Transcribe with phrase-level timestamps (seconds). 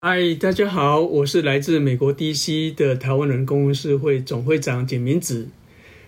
[0.00, 5.48] 嗨，大家好，我是来自美国 DC 的台湾人公司会总会长简明子。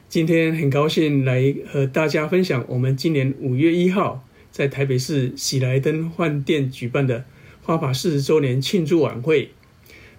[0.08, 7.24] 今天很高兴来和大家分享我们今年五月一号在台北市喜来登饭店举办的
[7.62, 9.50] 花法四十周年庆祝晚会。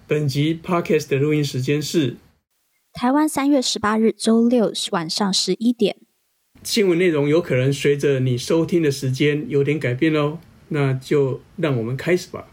[0.06, 2.18] 本集 Podcast 的录音时间是
[2.92, 5.96] 台湾三月十八日周六晚上十一点。
[6.62, 12.48] 新闻内容有可能随着你收听的时间有点改变哦，那就让我们开始吧。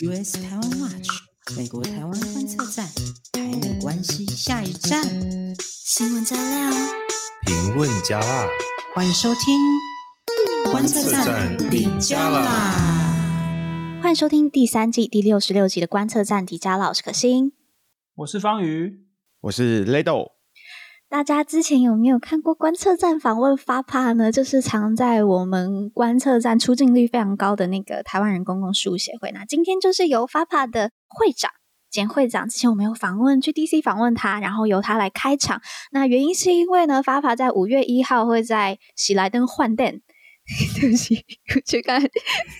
[0.00, 1.08] US 台湾 Watch，
[1.56, 2.86] 美国台湾观测站，
[3.32, 5.02] 台美关系下一站。
[5.58, 6.70] 新闻加料，
[7.44, 8.46] 评论加辣，
[8.94, 9.58] 欢迎收听
[10.70, 13.98] 观测站底加啦。
[14.00, 17.52] 欢迎收听第三季第六十六集的观测站底加啦，我是可心，
[18.14, 19.04] 我是方瑜，
[19.40, 20.37] 我是雷豆。
[21.10, 24.30] 大家之前有没有看过观测站访问 FAPA 呢？
[24.30, 29.30] 就是藏在我们观测站出镜率非常高的那个台湾人公共事务协会。
[29.32, 31.50] 那今天就是由 FAPA 的会长
[31.90, 35.62] 兼会长，之前我们有访问去 DC 访问他，然后由他来开场。
[35.92, 40.02] 那原因是因为呢，FAPA 在五月一号会在喜来登换电。
[40.80, 41.14] 对不起，
[41.66, 42.00] 去看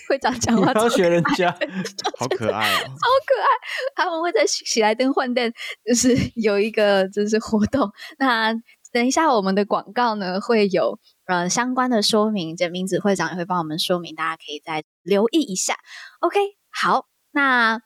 [0.08, 1.50] 会长讲话，要学人家，
[2.18, 3.48] 好可爱哦，超可爱。
[3.96, 5.50] 他们会在喜来登饭店，
[5.86, 7.90] 就是有一个就是活动。
[8.18, 8.52] 那
[8.92, 15.74] 等一下我们的广告呢，会有呃相关的说明，简明子会长也会帮我们说明，大家可以再留意一下。
[16.20, 16.38] OK，
[16.70, 17.80] 好，那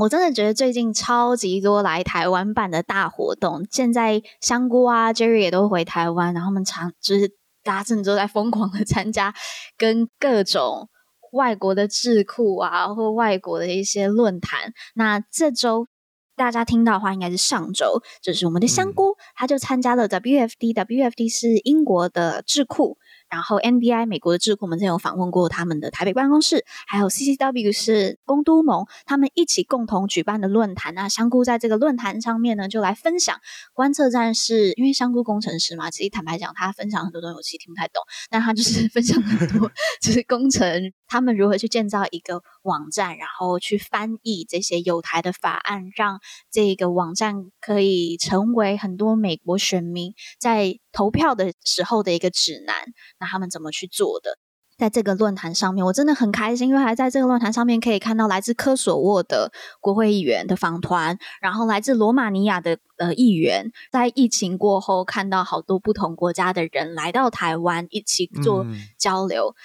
[0.00, 7.37] 我真的觉得最近超级多来台湾办的大活动，现在香菇啊 Jerry 也都回台湾，然后他们常就是。
[7.68, 9.34] 大家甚至都在疯狂的 参加
[9.76, 10.88] 跟各种
[11.32, 14.72] 外国的智库啊，或外国的一些论坛。
[14.94, 15.86] 那这周
[16.34, 22.96] 大家听到的话，应该是上周，就是我们的香菇，他就参加了 WFD，WFD 是英国的智库。
[23.28, 30.94] 然后 NDI 美国的智库，我们之前有访问过他们的台北办公室，还有 CCW 是公都盟，他们一起共同举办的论坛。
[30.94, 33.38] 那香菇在这个论坛上面呢，就来分享
[33.72, 52.74] 观测站是，因为香菇工程师嘛，其实坦白讲，他分享很多东西我其实听不太懂，但他就是 分享很多， 就是工程他们如何去建造一个网站，然后去翻译这些有台的法案，让这个网站可以成为很多美国选民在投票的时候的一个指南。
[53.20, 54.38] 那他们怎么去做的？
[54.78, 59.50] 在这个论坛上面，我真的很开心，因为还在这个论坛上面可以看到来自科索沃的
[59.80, 68.64] 国会议员的访团，然后来自罗马尼亚的呃议员，在疫情过后看到好多不同国家的人来到台湾一起做
[68.96, 69.58] 交流，嗯、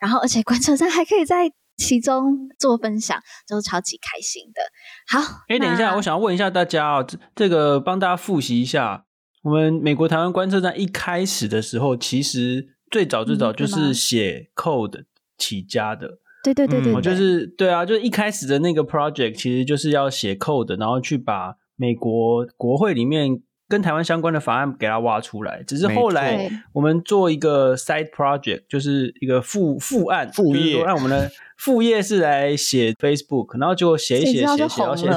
[0.00, 4.60] 然后而且观测站还可以在其中做分享，就是超级开心的。
[5.08, 9.06] 好，哎，等一下，我想要问一下大家哦，这这个帮大家复习一下，
[9.42, 12.74] 我们美国台湾观测站一开始的时候，其实。
[12.90, 15.02] 最早最早就是写 code
[15.36, 25.62] 起家的，嗯、对对对对，对，就是对啊，就是一开始的那个 project 其实就是要写 code，然后去把美国国会里面跟台湾相关的法案给它挖出来。
[25.64, 35.10] 只是后来我们做一个 side project，就是一个副副案副业，让我们的副业是来写 Facebook，然后就写一写写写到现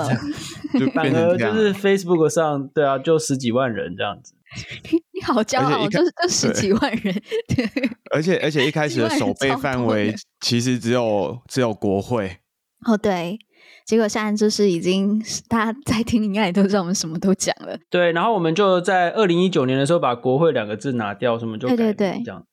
[0.80, 4.34] 在，反而就是 Facebook 上对啊，就十几万人这样子。
[5.14, 7.14] 你好骄傲，就是这十几万人。
[7.48, 7.66] 对，
[8.14, 12.38] 而且而且一开始的守备范围其实只有只有国会。
[12.86, 13.40] 哦，对，
[13.86, 17.78] 结果现在就是已经大家在听，应该也都知道我们什么都讲了。
[17.90, 22.46] 对，然后我们就在二零一九年的时候把国会两个字拿掉，什么就改对对对，这样。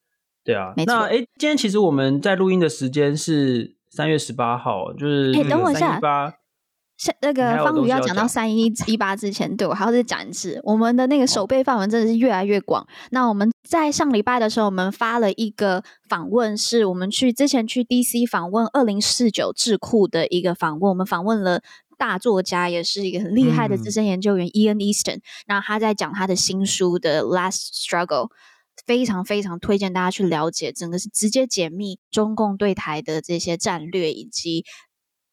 [0.44, 0.94] 对啊，没错。
[0.94, 5.98] 那哎，今天其实我们在录音的时间是三月十八号，就是哎，等我一下。
[6.98, 12.84] 像那个方宇要讲到三一一八之前，对，我还要再讲一次，我们的那个守备范围真的是越来越广。
[13.12, 21.62] 那我们在上礼拜的时候，我们发了一个访问，是我们去之前去 DC 访问二零四九智库的一个访问，我们访问了
[21.96, 25.20] 大作家，也是一个很厉害的资深研究员 Ian Easton。
[25.46, 28.30] 那他在讲他的新书的 Last Struggle，
[28.84, 34.64] 非常非常推荐大家去了解，整个是直接解密中共对台的这些战略以及。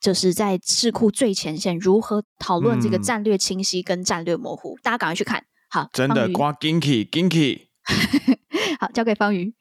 [0.05, 4.75] 就是在智库最前线，如何讨论这个战略清晰跟战略模糊？
[4.75, 5.43] 嗯、大家赶快去看。
[5.67, 7.61] 好，真的刮 Ginky Ginky。
[8.79, 9.55] 好，交给方瑜。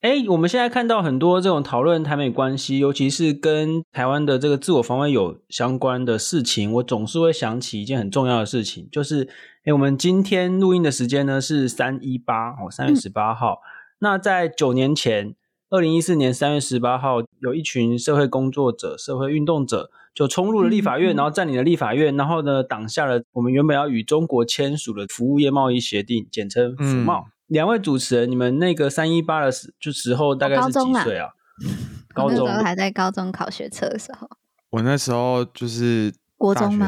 [0.00, 9.28] 哎，我们现在看到很多这种讨论台美关系，尤其是跟台湾的这个自我防卫有相关的事情，我总是会想起一件很重要的事情，就是
[9.66, 13.52] 哎，我们今天录音的时间呢是三一八哦，三月十八号。
[13.52, 13.62] 嗯、
[14.00, 15.36] 那在九年前。
[15.68, 27.24] 二零一四年三月十八号，有一群社会工作者、社会运动者就冲入了立法院，嗯、然后占领了立法院，然后呢，挡下了我们原本要与中国签署的服务业贸易协定，简称“服贸”。
[27.26, 31.30] 嗯、两位主持人，你们那个三一八的时就时候大概是几岁啊？
[32.14, 34.28] 高中啊，高中还在高中考学测的时候。
[34.70, 36.86] 我那时候就是国中吗？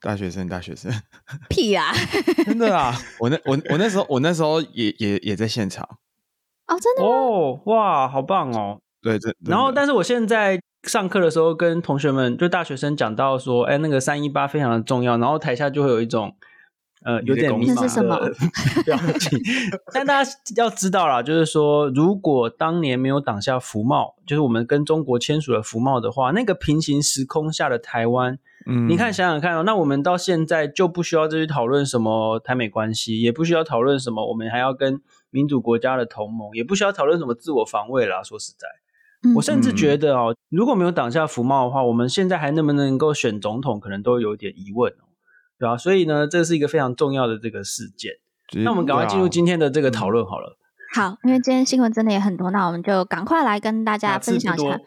[0.00, 0.90] 大学生，大学生，
[1.50, 1.92] 屁呀！
[2.46, 2.96] 真的啊！
[3.20, 5.86] 我那我我那时候我那时候也也也在现场。
[6.70, 8.78] 哦，真的哦，哇，好棒哦！
[9.02, 16.34] 对，这然后，但是我现在上课的时候，跟同学们就大学生讲到说，哎，那个三一八非常的重要，然后台下就会有一种。
[17.02, 18.30] 呃，有点迷茫的
[18.84, 19.40] 表情，
[19.94, 35.00] 但大家要知道啦，就是说，如果当年没有挡下服贸，就是我们跟中国签署了服贸的话，那个平行时空下的台湾，嗯，你看想想看哦，那我们到现在就不需要再去讨论什么台美关系，也不需要讨论什么我们还要跟
[35.30, 38.22] 民主国家的同盟，也不需要讨论什么自我防卫啦。
[38.22, 38.68] 说实在，
[39.34, 45.08] 我甚至觉得哦，如果没有挡下福茂的话，我们现在还能不能够选总统，可能都有点疑问哦。
[45.58, 48.12] 对啊，所以呢，这是一个非常重要的这个事件。
[48.64, 50.58] 那我们赶快进入今天的这个讨论好了。
[50.94, 54.80] 好，因为今天新闻真的也很多，那我们就赶快来跟大家分享一下。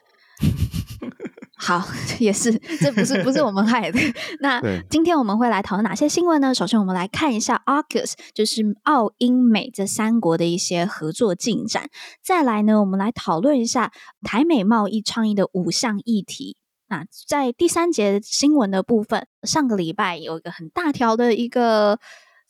[1.65, 1.81] 好，
[2.19, 2.51] 也是，
[2.81, 3.97] 这不是不是我们害的。
[4.41, 6.53] 那今天我们会来讨论哪些新闻呢？
[6.53, 11.87] 首先，我们来看一下 AUKUS，就是澳英美这三国的一些合作进展。
[12.21, 13.93] 再来呢，我们来讨论一下
[14.23, 16.57] 台美贸易倡议的五项议题。
[16.89, 21.97] 那在第三节新闻的部分，上个礼拜有一个很大条的一个，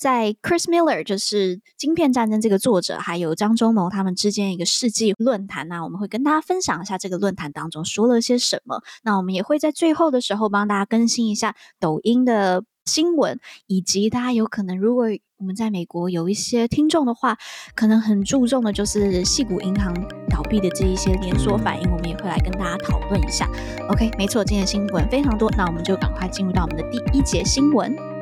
[0.03, 5.69] 在 Chris Miller 就是《晶片战争》这个作者，还有张忠谋他们之间一个世纪论坛。
[5.69, 8.81] 那我们会跟大家分享一下这个论坛当中说了些什么。
[9.03, 15.05] 那我们也会在最后的时候帮大家更新一下抖音的新闻，以及大家有可能如果
[15.37, 17.37] 我们在美国有一些听众的话，
[17.73, 19.93] 可能很注重的就是矽谷银行
[20.29, 23.49] 倒闭的这一些连锁反应，我们也会来跟大家讨论一下。
[23.89, 28.12] OK，没错，今天的新闻非常多，那我们就赶快进入到我们的第一节新闻。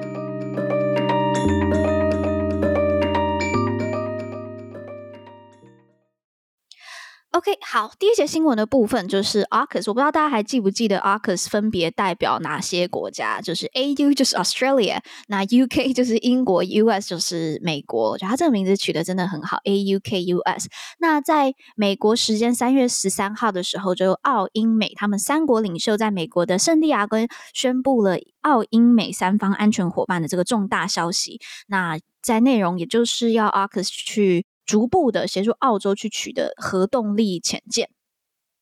[7.32, 13.40] OK，好，第一节新闻的部分就是 AUKUS，我不知道大家还记不记得 AUKUS 分别代表哪些国家？
[13.40, 15.00] 就是 AU 就是 Australia，
[15.30, 18.10] 那 UK 就是英国，US 就是美国。
[18.12, 20.66] 我觉得它这个名字取得真的很好，AUKUS。
[21.00, 27.20] 那在美国时间三月十三号的时候，就澳英美他们三国领袖在美国的圣地亚哥
[27.54, 31.40] 宣布了澳英美三方安全伙伴的这个重大消息。
[31.68, 34.46] 那在内容，也就是要 AUKUS 去。
[34.72, 37.90] 逐步的协助澳洲去取得核动力潜舰。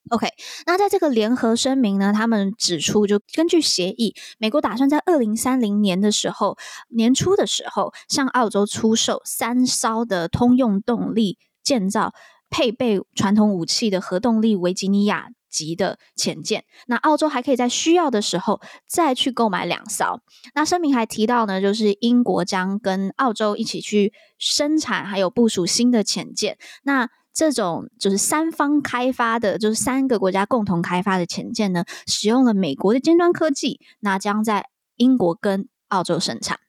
[0.09, 0.27] OK，
[0.65, 6.57] 那在这个联合声明呢，他们指出，就根据协议，美国打算在二零三零年的时候，
[6.87, 12.11] 年初的时候，向澳洲出售三艘的通用动力建造、
[12.49, 20.21] 配备传统武器的核动力维吉尼亚级的潜舰，那澳洲还可以在需要的时候再去购买两艘。
[20.53, 26.57] 那声明还提到呢，就是英国将跟澳洲一起去生产，还有部署新的潜舰。
[26.83, 34.65] 那这种就是三方开发的，就是三个国家共同开发的潜舰呢，使用了美国的尖端科技，那将在
[34.97, 36.59] 英国跟澳洲生产。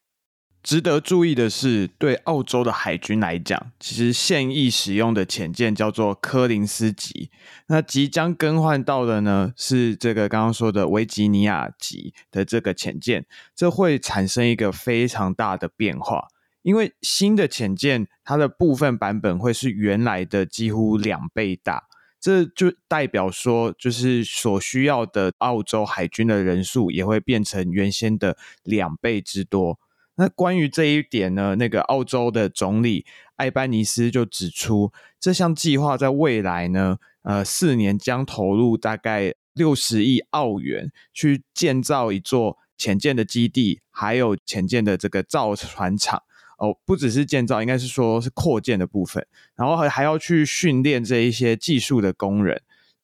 [0.63, 7.31] 值得注意的是，对澳洲的海军来讲，其实现役使用的潜舰叫做柯林斯级，
[7.69, 13.25] 那即将更换到的呢是这个刚刚说的维吉尼亚级的这个潜舰，
[13.57, 16.29] 这会产生一个非常大的变化，
[16.61, 21.85] 因为新的潜舰它的部分版本会是原来的几乎两倍大，
[22.21, 29.79] 这就代表说，就是所需要的澳洲海军的人数也会变成原先的两倍之多。
[30.21, 46.23] 那关于这一点呢，那个澳洲的总理艾班尼斯就指出，这项计划在未来呢，呃，四年将投入大概六十亿澳元去建造一座潜舰的基地，还有潜舰的这个造船厂。
[46.59, 52.61] 哦，不只是建造，应该是说是扩建的部分，然后还还要去训练这一些技术的工人。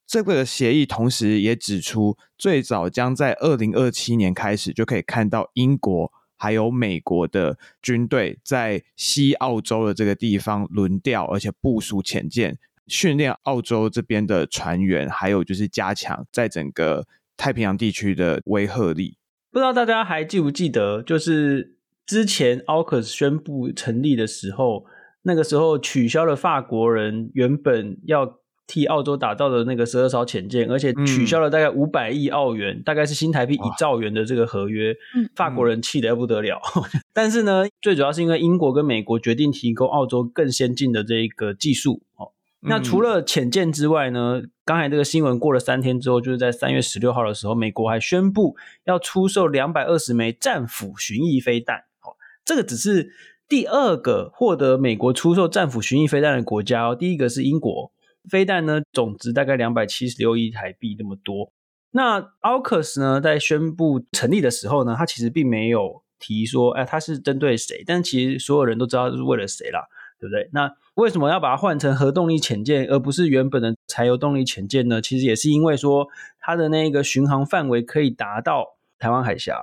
[0.06, 6.12] 这个协议同时也指出，最早将在二零二七年开始就可以看到英国。
[6.36, 19.16] 还有美国的军队在西澳洲的这个地方轮调，而且部署潜舰，训练澳洲这边的船员，还有就是加强在整个太平洋地区的威慑力。
[19.50, 24.86] 不知道大家还记不记得，就是之前 AUKUS 宣布成立的时候，
[25.22, 28.40] 那个时候取消了法国人原本要。
[28.66, 34.92] 替澳洲打造的那个十二艘潜舰，而且取消了大概五百亿澳元，嗯，大概是新台币一兆元的这个合约，
[35.36, 36.60] 法国人气得不得了。
[36.74, 36.82] 嗯、
[37.14, 42.02] 但是呢，最主要是因为英国跟美国决定提供澳洲更先进的这个技术。
[42.16, 42.32] 哦，
[42.62, 51.84] 那除了潜舰之外呢，刚才这个新闻过了三天之后，就是在三月十六号的时候，美国还宣布要出售两百二十枚战斧巡弋飞弹。
[52.02, 53.12] 哦，这个只是
[53.48, 57.92] 第二个获得美国出售战斧巡弋飞弹的国家哦，第一个是英国。
[58.30, 61.50] 飞弹呢，总值大概两百七十六亿台币那么多。
[61.92, 67.82] 那 AUKUS 呢，在宣布成立的时候呢，它其实并没有提说，哎，它是针对谁？
[67.86, 69.86] 但其实所有人都知道是为了谁啦，
[70.20, 70.50] 对不对？
[70.52, 75.00] 那为什么要把它换成核动力潜舰，而不是原本的柴油动力潜舰呢？
[75.00, 76.06] 其实也是因为说，
[76.38, 79.58] 它的那个巡航范围可以达到台湾海峡，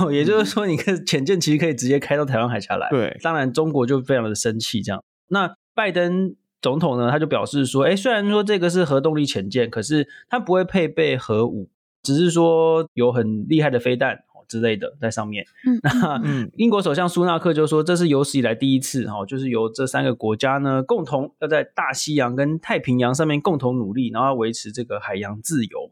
[0.00, 2.88] 哦，也就是说，你看潜舰其实可以直接开到台湾海峡来。
[2.90, 5.02] 对，当然中国就非常的生气，这样。
[5.28, 6.36] 那拜登。
[6.62, 11.68] 总统呢，他就表示说，哎，虽然说这个是核动力潜舰，可是它不会配备核武，
[12.02, 15.44] 只是说有很厉害的飞弹之类的在上面。
[15.64, 25.90] 嗯，那英国首相苏纳克就说，这是有史以来第一次，哈，就是由这三个国家呢共同要在大西洋跟太平洋上面共同努力，然后维持这个海洋自由。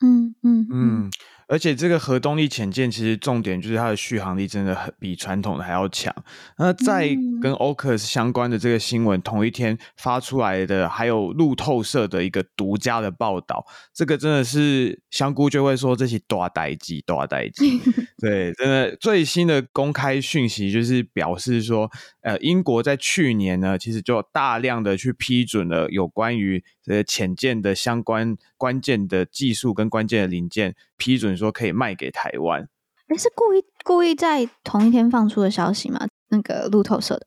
[0.00, 0.68] 嗯嗯嗯。
[0.70, 1.10] 嗯
[1.48, 6.14] 而且这个核动力潜舰其实重点就是它的续航力真的很比传统的还要强。
[6.58, 7.08] 那在
[7.40, 17.64] 跟 AUKUS 相关的这个新闻同一天发出来的，还有路透社的一个独家的报道，这个真的是香菇就会说这些大代志，大代志。
[18.18, 21.90] 对，真的最新的公开讯息就是表示说，
[22.22, 32.68] 呃，英国在去年呢，其实就大量的去批准了有关于这个潜舰的相关关键的技术跟关键的零件，批准说可以卖给台湾。
[33.08, 36.06] 哎，是故意故意在同一天放出的消息吗？
[36.30, 37.26] 那个路透社的？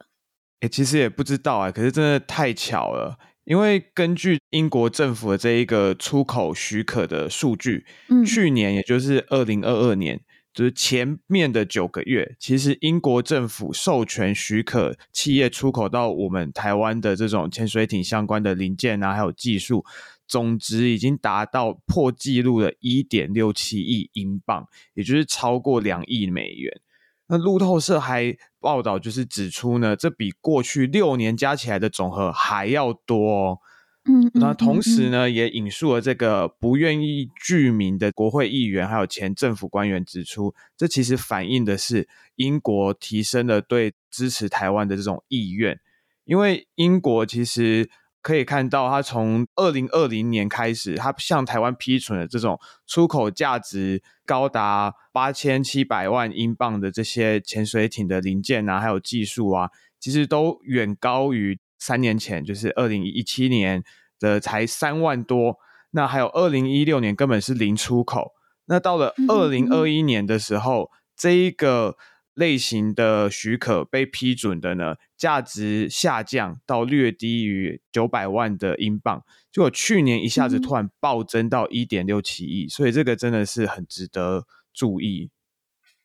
[0.61, 10.21] 哎，其实也不知道啊，可是真的太巧了，因为根据英国政府的这一个出口许可的数据，嗯，去年也就是二零二二年。
[10.51, 19.85] 就是前面的九个月，其实英国政府授权许可企业出口到我们台湾的这种潜水艇相关的零件啊，还有技术，
[20.29, 26.79] 总值已经达到破纪录的一点六七亿英镑，也就是超过两亿美元。
[27.27, 33.59] 那路透社还报道，就是指出呢，这比过去六年加起来的总和还要多哦。
[34.05, 45.79] 嗯，那同时呢，也引述了这个不愿意具名的国会议员，还有前政府官员指出，这其实反映的是英国提升了对支持台湾的这种意愿。
[46.23, 47.89] 因为英国其实
[48.21, 63.83] 可以看到，它从二零二零年开始，它向台湾批准了这种出口价值高达八千七百万英镑的这些潜水艇的零件啊，还有技术啊，其实都远高于三年前，就是二零一七年。
[64.21, 65.55] 的才三万多，
[65.91, 68.33] 那还有二零一六年根本是零出口，
[68.65, 71.95] 那到了二零二一年的时候，嗯、这一个
[72.33, 79.21] 类型的许可被批准的呢，价值下降到略低于九百万的英镑，
[79.51, 85.29] 结果去年一下子突然暴增到一点六七亿，所以这个真的是很值得注意。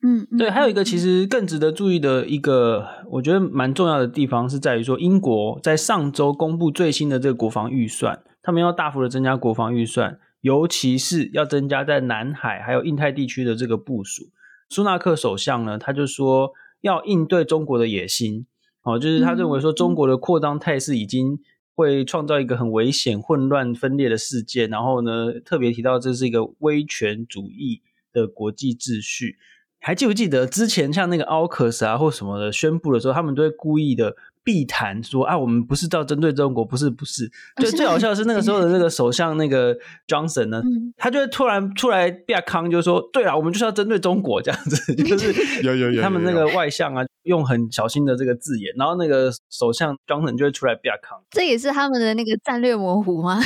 [0.02, 14.24] 嗯，对，还有一个其实更值得注意的一个，我觉得蛮重要的地方是在于说，英国在上周公布最新的这个国防预算，他们要大幅的增加国防预算，尤其是要增加在南海还有印太地区的这个部署。
[14.68, 16.52] 苏纳克首相呢，他就说
[16.82, 18.46] 要应对中国的野心，
[18.84, 21.40] 哦，就是他认为说中国的扩张态势已经
[21.74, 27.80] 会创造一个很危险、混乱、分裂的世界，然后呢，特别提到这是一个威权主义
[28.12, 29.38] 的国际秩序。
[29.80, 34.14] 还记不记得之前像那个 AUKUS 啊或什么的宣布的时候，他们都会故意的
[34.44, 37.28] 避谈说啊，我们不是要针对中国，不是不是。
[37.56, 40.62] 就最好笑的是那个时候的那个首相那个 Johnson 呢，
[40.96, 45.32] 他就会突然出来变康，就说对啊，我们就是要针对中国这样子， 就是
[45.62, 47.04] 有有有他们那个外相啊。
[47.24, 51.18] 用很小心的这个字眼，然后那个首相 Johnson 就会出来比较抗。
[51.30, 53.40] 这也是他们的那个战略模糊吗？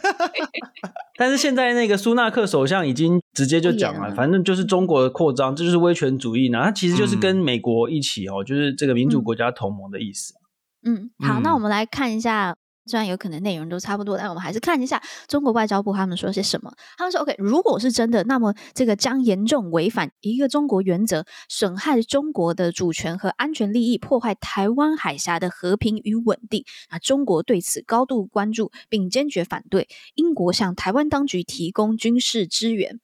[1.18, 6.62] 但是现在那个苏纳克首相已经直接就讲了，反正就是中国的扩张，这就是威权主义呢。
[6.62, 10.34] 他其实就是跟美国一起哦，就是这个民主国家同盟的意思。
[10.82, 12.56] 嗯，好，那我们来看一下。
[12.86, 16.72] 虽然有可能内容都差不多，但我们还是看一下中国外交部他们说些什么。
[16.96, 26.64] 他们说：“OK，如果是真的，那么这个将严重违反一个中国原则，损害中国的主权和安全利益，破坏台湾海峡的和平与稳定。
[26.88, 29.86] 啊，中国对此高度关注，并坚决反对。
[30.14, 32.98] 英国向台湾当局提供军事支援。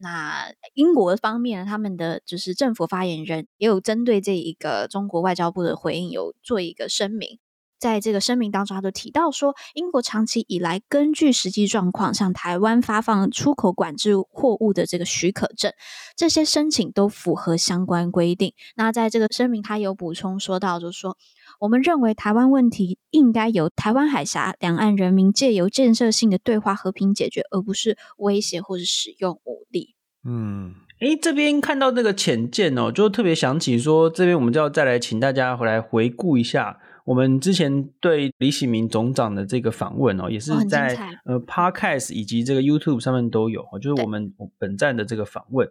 [0.00, 7.38] 那英国方面，他们的就是政府发言人也有针对这一个中国外交部的回应，有做一个声明。”
[7.80, 15.72] 在这个声明当中，他就提到说，英国长期以来根据实际状况向台湾发放出口管制货物的这个许可证，
[16.14, 18.52] 这些申请都符合相关规定。
[18.76, 21.16] 那在这个声明，他有补充说到，就是说，
[21.58, 29.94] 我们认为台湾问题应该由台湾海峡两岸人民借由建设性的对话和平解决，而不是威胁或是使用武力。
[30.22, 36.78] 嗯，诶，这边看到这个浅见哦，就特别想起说，这边我们就要再来请大家回来回顾一下。
[37.04, 45.68] 我们之前对李喜明总长的这个访问哦，也是在、哦、呃 Podcast 以及这个 YouTube 上面都有，就是我们本站的这个访问。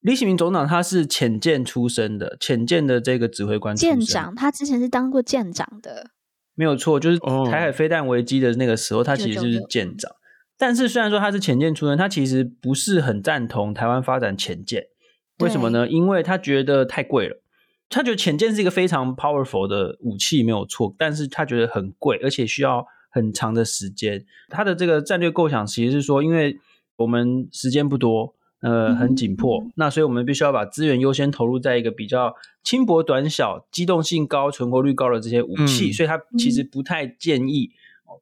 [0.00, 6.10] 李喜明总长他是潜舰出身的，潜舰的这个指挥官，舰长，他之前是当过舰长的，
[6.54, 10.12] 没有错，就是台海飞弹危机的那个时候，他其实就是舰长。
[10.58, 14.84] 但是虽然说他是潜舰出身，他其实不是很赞同台湾发展潜舰，
[15.38, 15.88] 为什么呢？
[15.88, 17.40] 因为他觉得太贵了。
[17.90, 24.24] 他觉得潜舰是一个非常 powerful 的武器，没有错，但是他觉得很贵，而且需要很长的时间。
[24.48, 26.58] 他的这个战略构想其实是说，因为
[26.96, 37.70] 我们时间不多，呃，很紧迫，嗯、那所以我们必须要把资源优先投入在一个比较轻薄短小、机动性高、存活率高的这些武器，嗯、所以他其实不太建议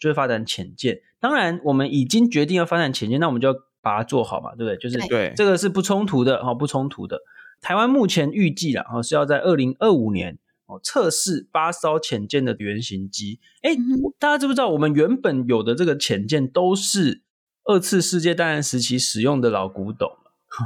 [0.00, 1.00] 就是发展潜舰。
[1.21, 4.76] 当然，我们已经决定要发展潜舰，那我们就要把它做好嘛，对不对？
[4.76, 7.21] 就是对这个是不冲突的，哈，不冲突的。
[7.62, 13.40] 台湾目前预计啦，是要在二零二五年哦测试八艘潜舰的原型机。
[13.62, 13.75] 哎，
[14.19, 17.23] 大家知不知道我们原本有的这个潜舰都是
[17.64, 20.11] 二次世界大战时期使用的老古董，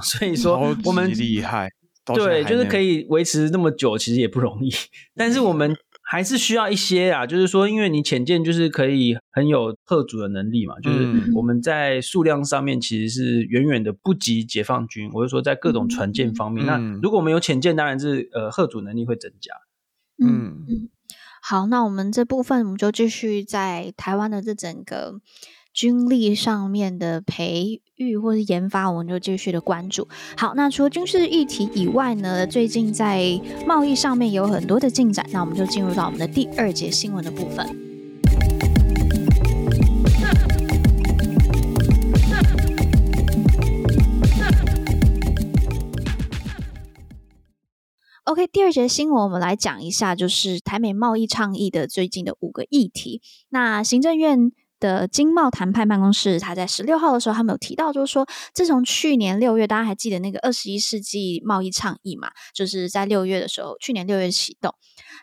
[0.03, 1.71] 所以说我们厉害，
[2.07, 4.73] 对，就是可以维持那么久，其实也不容易。
[5.15, 5.77] 但是我们。
[6.09, 15.11] 还是需要一些啊，就是说，因为你潜舰就是可以很有吓阻的能力嘛，就是我们在数量上面其实是远远的不及解放军。
[15.13, 19.53] 我就说，在各种船舰方面，嗯、那如果我们有潜舰，当然是呃吓阻能力会增加。
[20.25, 20.89] 嗯嗯，
[21.43, 25.21] 好，那我们这部分我们就继续在台湾的这整个。
[25.77, 30.07] 军力上面的培育或是研发，我们就继续的关注。
[30.37, 35.27] 好，那除了军事议题以外呢，最近在贸易上面有很多的进展。
[35.33, 37.67] 那我们就进入到我们的第二节新闻的部分。
[48.25, 53.23] OK，第二节新闻我们来讲一下，就是台美贸易倡议的最近的五个议题。
[53.51, 54.53] 那行政院。
[54.79, 62.31] 的经贸谈判办公室，他在十六号的时候，他们有提到，就是说，自从去年六月，大家还记得那个二十一世纪贸易倡议嘛？
[62.55, 64.75] 就是在六月的时候，去年六月启动。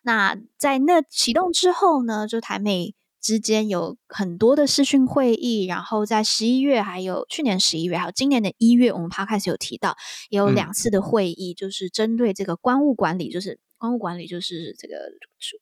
[0.03, 9.95] 那在那启动之后呢，就台美之间有很多的视讯会议，然后在十一月，还有去年十一月，还有今年的一月，我们 Podcast 有提到，
[10.29, 14.95] 也有两次的会议，就是针对这个关务管理，就是关务管理，就是这个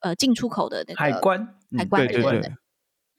[0.02, 2.52] 呃进出口的那个海关，海关对对对。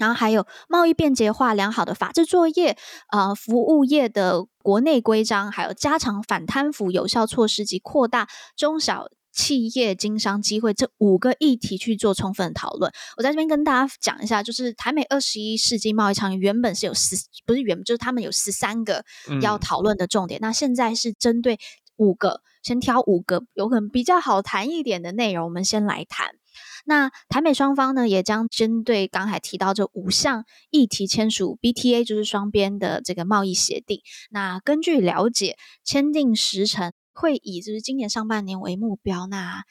[0.03, 2.77] 然后还有贸易便捷化、良好的法制作业，
[3.13, 12.91] 呃，服务业的国内规章，还有加强反贪腐有效措施及扩大中小企业经商机会这五个议题去做充分讨论。
[13.17, 17.15] 我在这边跟大家讲一下，就是台美二十一世纪贸易倡议原本是有十，
[17.47, 19.05] 不是原本就是他们有十三个
[19.41, 21.61] 要讨论的重点，嗯、那现在是针对
[21.97, 26.42] 五个，先挑五个有可能比较好谈一点的内容，我们先来谈。
[26.85, 34.01] 那台美双方呢，也将针对刚才提到这五项议题签署 BTA，就是双边的这个贸易协定。
[34.31, 39.27] 那根据了解，签订时程会以就是今年上半年为目标。
[39.27, 39.63] 那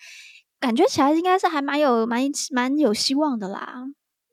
[0.60, 3.84] 感觉起来应该是还蛮有蛮蛮有希望的啦。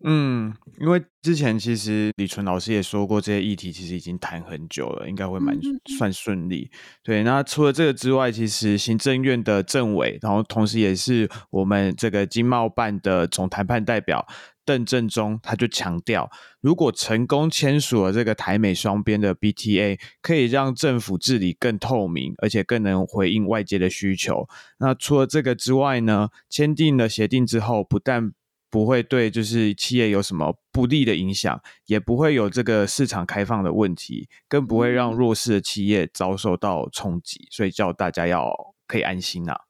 [0.05, 5.59] 嗯，因为之前其实李纯老师也说过，这些议题其实已经谈很久了，应该会蛮
[5.97, 6.71] 算顺利。
[7.03, 14.25] 对，那除了这个之外，其实行政院的政委，然后同时也是我们这个经贸办的总谈判代表
[14.65, 16.31] 邓正中，他就强调，
[16.61, 24.47] 如果成功签署了这个台美双边的 BTA，可以让政府治理更透明，而且更能回应外界的需求。
[24.79, 28.33] 那除了这个之外呢，签订了协定之后，不但
[28.71, 38.53] 不会对就是企业有什么不利的影响，也不会有这个市场开放的问题，更不会让弱势的企业遭受到冲击，所以叫大家要
[38.87, 39.61] 可以安心呐、啊。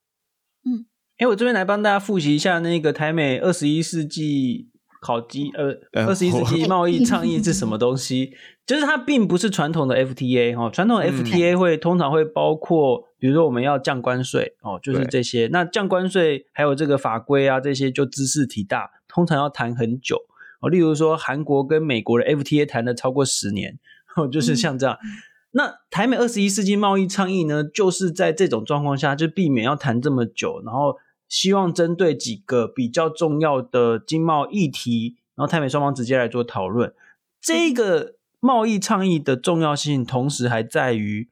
[0.64, 0.86] 嗯，
[1.18, 4.68] 哎，我这边来帮大家复习一下那个台美二十一世纪
[5.00, 8.32] 考绩，呃，二十一世纪贸易倡议是什么东西？
[8.66, 13.07] 就是它并不是传统的 FTA 哈，传统的 FTA 会通常会包括。
[13.18, 15.48] 比如说我们要降关税哦，就是这些。
[15.50, 20.26] 那降关税还有这个法规啊，这些就知识体大，通常要谈很久
[20.60, 20.70] 哦。
[20.70, 23.78] 例如说韩国跟美国的 FTA 谈了超过十年，
[24.14, 24.96] 哦，就是像这样。
[25.02, 25.08] 嗯、
[25.50, 30.96] 那台美二十一世纪贸易倡议呢，就是在这种状况下，就避免要谈这么久，然后
[31.28, 36.94] 希望针对几个比较重要的经贸议题，然后台美双方直接来做讨论。
[37.40, 41.28] 这个贸易倡议的重要性，同时还在于。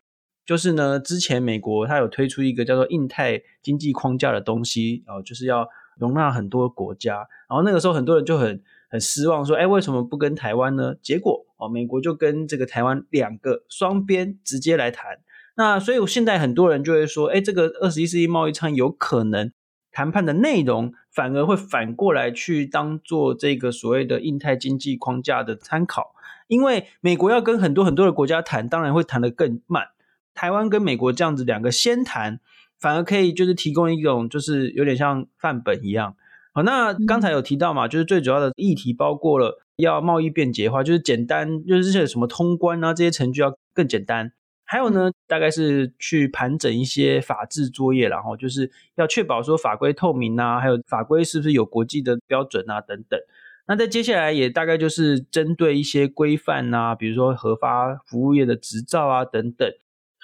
[0.46, 7.16] 就是呢，之前美国它有推出一个叫做印太经济框架的东西，哦，就是要容纳很多国家。
[7.48, 10.94] 然后那个时候很多人就很很失望，说，哎，为什么不跟台湾呢？
[11.02, 15.18] 结果哦，美国就跟这个台湾两个双边直接来谈。
[15.56, 19.50] 那所以现在很多人就会说，哎，这个二十一世纪贸易倡议有可能
[19.90, 26.12] 谈判的内容反而会反过来去当做这个所谓的印太经济框架的参考，
[26.46, 29.88] 因为美国要跟很多很多的国家谈，当然会谈得更慢。
[30.36, 32.38] 台湾跟美国这样子两个先谈，
[32.78, 36.14] 反而可以就是提供一种就是有点像范本一样。
[36.52, 44.32] 好，那刚才有提到嘛，就是最主要的议题包括了要贸易便捷化，就是简单，就是这些什么通关啊这些程序要更简单。
[44.64, 53.20] 还有呢，大概是去盘整一些法制作业，然后就是要确保说法规透明啊，还有法规是不是有国际的标准啊等等。
[53.68, 59.70] 那在接下来也大概就是针对一些规范啊，比如说核发服务业的执照啊等等，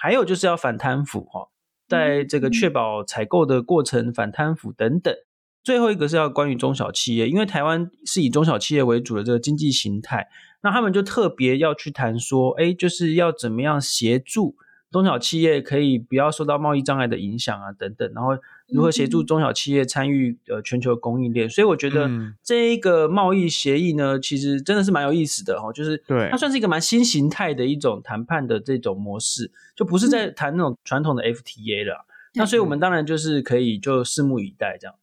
[0.03, 1.47] 还有就是要反贪腐哈，
[1.87, 5.15] 在这个确保采购的过程反贪腐等等。
[5.63, 10.27] 最后一个是要关于中小企业，因为台湾是以中小企业为主的这个经济形态。
[10.65, 14.57] 那他们就特别要去谈说，哎，就是要怎么样协助
[14.93, 18.37] 中小企业可以不要受到贸易障碍的影响啊，等等，然后
[18.69, 21.49] 如何协助中小企业参与呃全球供应链。
[21.49, 22.11] 所以我觉得
[22.43, 32.07] 这一个贸易协议呢，其实真的是蛮有意思的哈，就是对它算是一个蛮新形态的一种谈判的这种模式，就不是在谈那种传统的 FTA 了。
[32.35, 34.95] 那所以我们当然就是可以就拭目以待这样。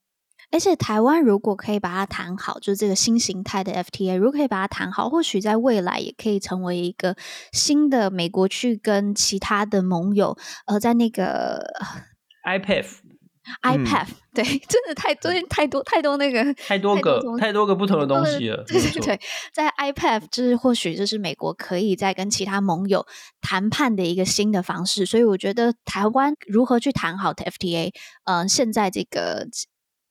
[0.52, 7.16] 而且台湾如果可以把它谈好，就是这个新形态的 FTA，如果可以把它谈好，或许在未来也可以成为一个
[7.52, 10.36] 新的美国去跟其他的盟友，
[10.66, 11.64] 呃，在那个
[12.50, 18.64] IPEF，IPEF， 对， 真的太多太多太多那个太多个太多个不同的东西了。
[18.66, 19.20] 对对对，
[19.54, 23.06] 在 IPEF 就是或许就是美国可以在跟其他盟友
[23.40, 27.92] 谈判的一个新的方式，所以我觉得台湾如何去谈好的 FTA，
[28.24, 29.48] 嗯、呃，现在这个。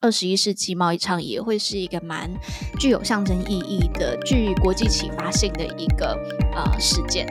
[0.00, 2.30] 二十一世纪贸易倡议也会是一个蛮
[2.78, 6.16] 具有象征意义的、具国际启发性的一个
[6.54, 7.26] 呃事件。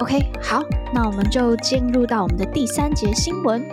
[0.00, 0.62] OK，好，
[0.94, 3.66] 那我们就进入到我们的第三节新闻。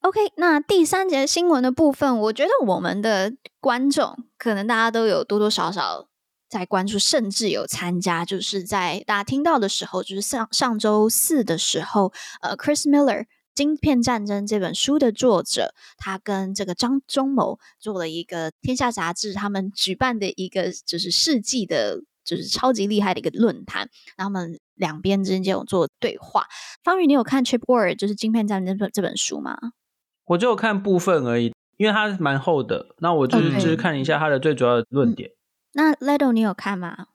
[0.00, 6.08] OK，那第三节新闻的部分，我觉得我们的观众可能大家都有多多少少。
[6.48, 13.22] 在关注，甚至有参加，就是在大家听到的时候，就是上上周四的时候，呃，Chris Miller
[13.54, 26.46] 《晶片战争》这本书的作者，他跟这个张忠谋做了一个《天下杂志》他们举办的一个就是世纪的，就是超级厉害的一个论坛，然后他们两边之间有做对话。
[26.82, 29.56] 方宇，你有看《Chip War》就是《晶片战争》这本书吗？
[30.26, 35.28] 我就有看部分而已，因为它蛮厚的，那我就是.就是看一下它的最主要的论点。
[35.30, 35.32] 嗯
[35.74, 37.06] 那 Ledo 你有看吗？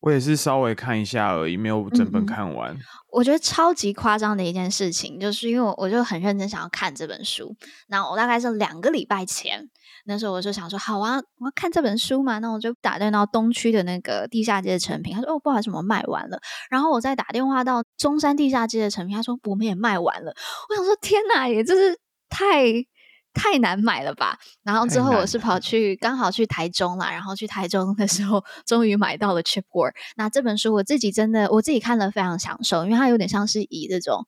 [0.00, 2.72] 我也是稍微看一下而已，没有整本看完。
[2.72, 2.78] 嗯、
[3.10, 7.56] 我觉得超级夸张的一件事情，就是因为我我就很认真想要看这本书。
[7.88, 9.68] 那我大概是两个礼拜前，
[10.04, 12.38] 那时候我就想说，好啊，我要看这本书嘛。
[12.38, 16.38] 那我就打电话到东区的那个地下街的成品，他说哦，不好意思，我卖完了。
[16.70, 20.32] 然后我再打电话到中山地下街的成品，他说我们也卖完了。
[20.70, 22.86] 我想说天哪，也就是太。
[23.34, 24.38] 太难买了吧？
[24.62, 29.90] 然后之后我是跑去刚好去台中啦，然后去台中的时候，终于买到了《Chip War》。
[30.16, 34.26] 那这本书我自己真的我自己看了非常享受，因为它有点像是以这种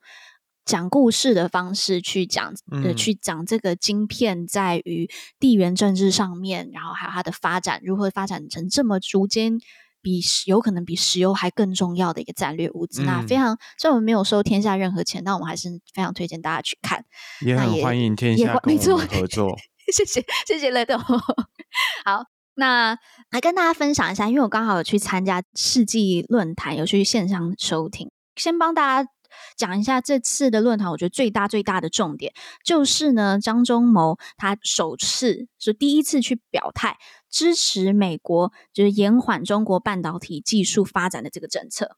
[0.65, 2.55] 讲故事的方式去讲，
[2.97, 9.59] 去讲这个晶片在于地缘政治上面，然后还有它的发展如何发展成这么逐渐。
[10.03, 17.05] 比有可能比石油还更重要的一个战略物资，嗯、那非常虽然我们没有收天下任何钱，但我们还是非常推荐大家去看。
[17.41, 19.57] 也很欢迎天下跟我们合 作。
[19.93, 20.97] 谢谢谢谢雷豆。
[22.05, 22.97] 好，那
[23.31, 29.11] 来跟大家分享一下，因为我刚好有去参加世纪论坛，有去线上收听，先帮大家
[29.57, 30.91] 讲一下这次的论坛。
[30.91, 32.33] 我觉得最大最大的重点
[32.65, 36.97] 就是呢，张忠谋他首次是第一次去表态。
[37.33, 41.97] 支持美国就是延缓中国半导体技术发展的这个政策。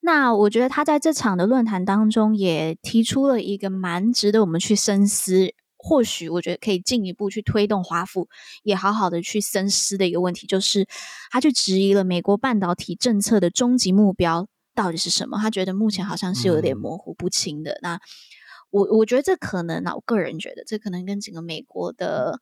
[0.00, 8.28] 那我觉得他在这场的论坛当中也提出了一个蛮值得我们去深思，或许我觉得可以进一步去推动华府
[8.62, 10.86] 也好好的去深思的一个问题，就是
[11.32, 15.38] 他去质疑了美国半导体政策的终极目标到底是什么？
[15.38, 17.72] 他觉得目前好像是有点模糊不清的。
[17.72, 18.00] 嗯、那
[18.70, 22.40] 我我觉得这可能，那我个人觉得这可能跟整个美国的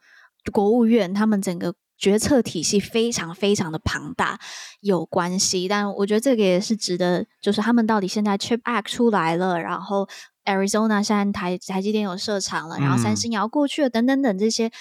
[0.52, 1.74] 国务院他们整个。
[1.98, 4.40] 决策体系非常非常的庞大，
[4.80, 10.08] 有关系，但我觉得这个也是值得，就是他们到底现在 Chip Act 出来了，然后
[10.44, 14.72] Arizona 现在台台积电有设厂了，然后三星也要过去了，等等等这些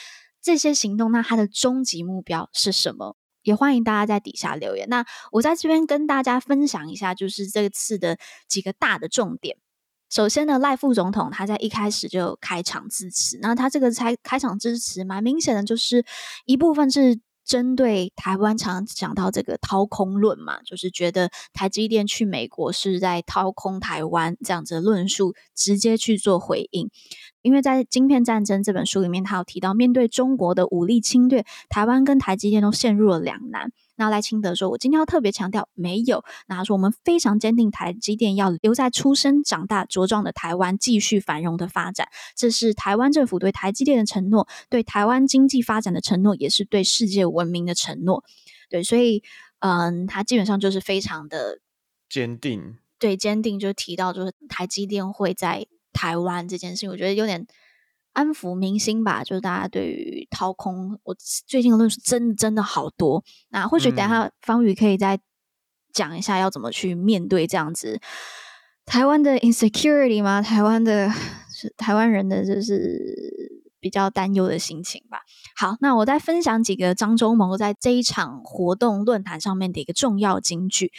[0.42, 3.16] 这些行动，那它的终极目标是什么？
[3.44, 4.88] 也欢迎大家在底下留言。
[4.90, 9.58] 那我在这边跟大家分享一下，就是这次的几个大的重点。
[10.10, 16.04] 首先呢，赖副总统他在一开始就开场致辞，那他这个开开场致辞蛮明显的，就是
[16.46, 17.18] 一部分是
[17.52, 26.90] 针对台湾常常讲到这个掏空论嘛，就是觉得台积电去美国是在掏空台湾这样子的论述，直接去做回应。
[27.42, 33.74] 因为在《晶片战争》这本书里面，他有提到，面对中国的武力侵略，台湾跟台积电都陷入了两难。
[34.02, 36.26] 那赖清德说：“我今天要特别强调，没有。
[36.48, 42.08] 那他说我们非常坚定，台积电要留在出生、长大、茁壮的台湾，继续繁荣的发展。
[42.36, 48.24] 这是台湾政府对台积电的承诺，对台湾经济发展的承诺，也是对世界文明的承诺。
[48.72, 49.22] 对，所以，
[49.60, 51.60] 嗯，他基本上就是非常的
[52.10, 52.78] 坚定。
[52.98, 57.46] 对，坚定就提到，就是台积电会在台湾这件事情，我觉得有点。”
[58.14, 61.16] 安抚民心吧，就是大家对于掏空，我
[61.48, 63.24] 最近的论述真的真的好多。
[63.50, 65.20] 那或许等下方宇可以再
[65.94, 68.02] 讲一下要怎么去面对这样子
[68.86, 70.42] 台湾的 insecurity 吗？
[70.42, 71.10] 台湾的
[71.54, 75.20] 是台湾人的就是比较担忧的心情吧。
[75.56, 80.92] 好，那我再分享几个张忠谋在这一场活动论坛上面的一个重要金句。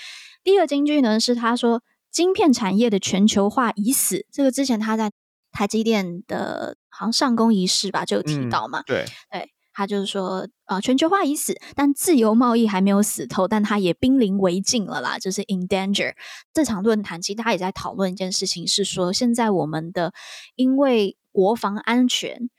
[0.43, 5.13] 第一个金句呢是他说：“晶片产业的全球化已死。”这个之前他在。
[5.53, 8.81] 台积电的好像上工仪式吧，就有提到嘛。
[8.81, 16.15] 嗯、对，对，他就是说，呃，全球化已死，但自由贸易还没有死透，但它也濒临危境了啦，就是 in danger。
[16.53, 20.13] 这场论坛其实大家也在讨论一件事情，是说现在我们的
[20.57, 22.51] 因为国防安全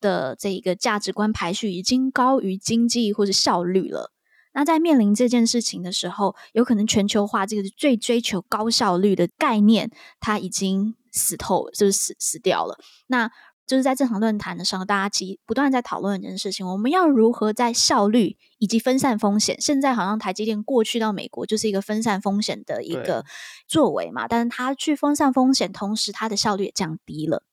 [0.00, 4.12] 的这一个价值观排序已经高于经济或者效率了。
[4.52, 10.94] 那在面临这件事情的时候，有可能全球化这个最追求高效率的概念，它已经。
[11.10, 12.78] 死透就是死死掉了。
[13.06, 13.30] 那
[13.66, 19.60] 就是在这场论坛的时候，大家其实不断在讨论一件事情：我们要如何在效率以及分散风险？
[19.60, 23.24] 现在好像台积电过去到美国就是一个分散风险的一个
[23.68, 27.44] 作为嘛，但是它去分散风险，同时它的效率也降低了。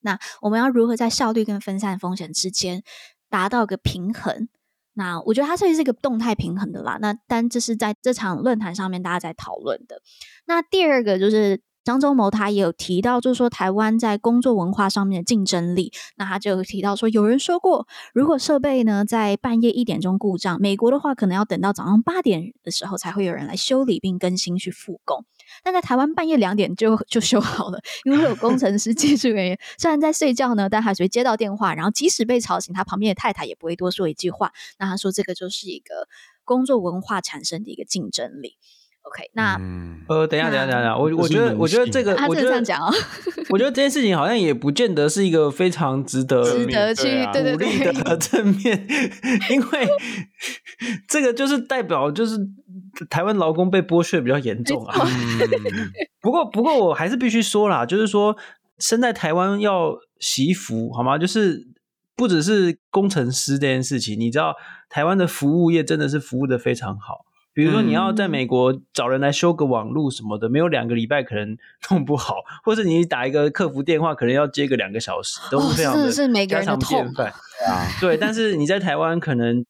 [0.00, 2.82] 那我们要如何在效率跟分散风险之间
[3.28, 4.48] 达到一个平衡？
[4.94, 6.96] 那我觉得它这是一个动态平衡的啦。
[6.98, 10.00] 那但这是在这场论坛上面大家在讨论的。
[10.46, 11.60] 那第二个就是。
[11.84, 15.92] 张忠谋他也有提到，就是说台湾在工作文化上面的竞争力。
[16.16, 25.24] 那他就提到说，有人说过，如果设备呢在半夜一点钟故障，美国的话可能要等到早上八点的时候才会有人来修理并更新去复工。
[25.64, 34.52] 但在台湾半夜两点就就修好了，因为有工程师、技术人员虽然在睡觉呢，但还是会接到电话，然后即使被吵醒，他旁边的太太也不会多说一句话。
[34.78, 36.08] 那他说这个就是一个
[36.44, 38.56] 工作文化产生的一个竞争力。
[39.02, 42.90] OK，那、嗯、呃，等一下，等一下，等一下，我我觉得，我觉得这个，我觉得这样讲哦，
[43.50, 48.86] 我觉得这件事情好像也不见得是一个非常值得值得去对对对鼓励的正面，
[49.50, 49.88] 因为
[51.08, 52.38] 这个就是代表就是
[53.10, 54.94] 台湾劳工被剥削比较严重啊。
[56.20, 58.36] 不过，不过我还是必须说啦，就是说
[58.78, 61.18] 身在台湾要惜福好吗？
[61.18, 61.66] 就是
[62.14, 64.54] 不只是工程师这件事情，你知道
[64.88, 67.26] 台湾的服务业真的是服务的非常好。
[67.54, 71.56] 比如说，你要在美国找人来修个网路什么的，嗯、没有两个礼拜可能
[71.90, 76.10] 弄不好，或者你打一个客服电话，可能要接个两个小时，都是非常的
[76.46, 77.32] 家常便饭。
[78.00, 79.64] 对，但是你在台湾可能。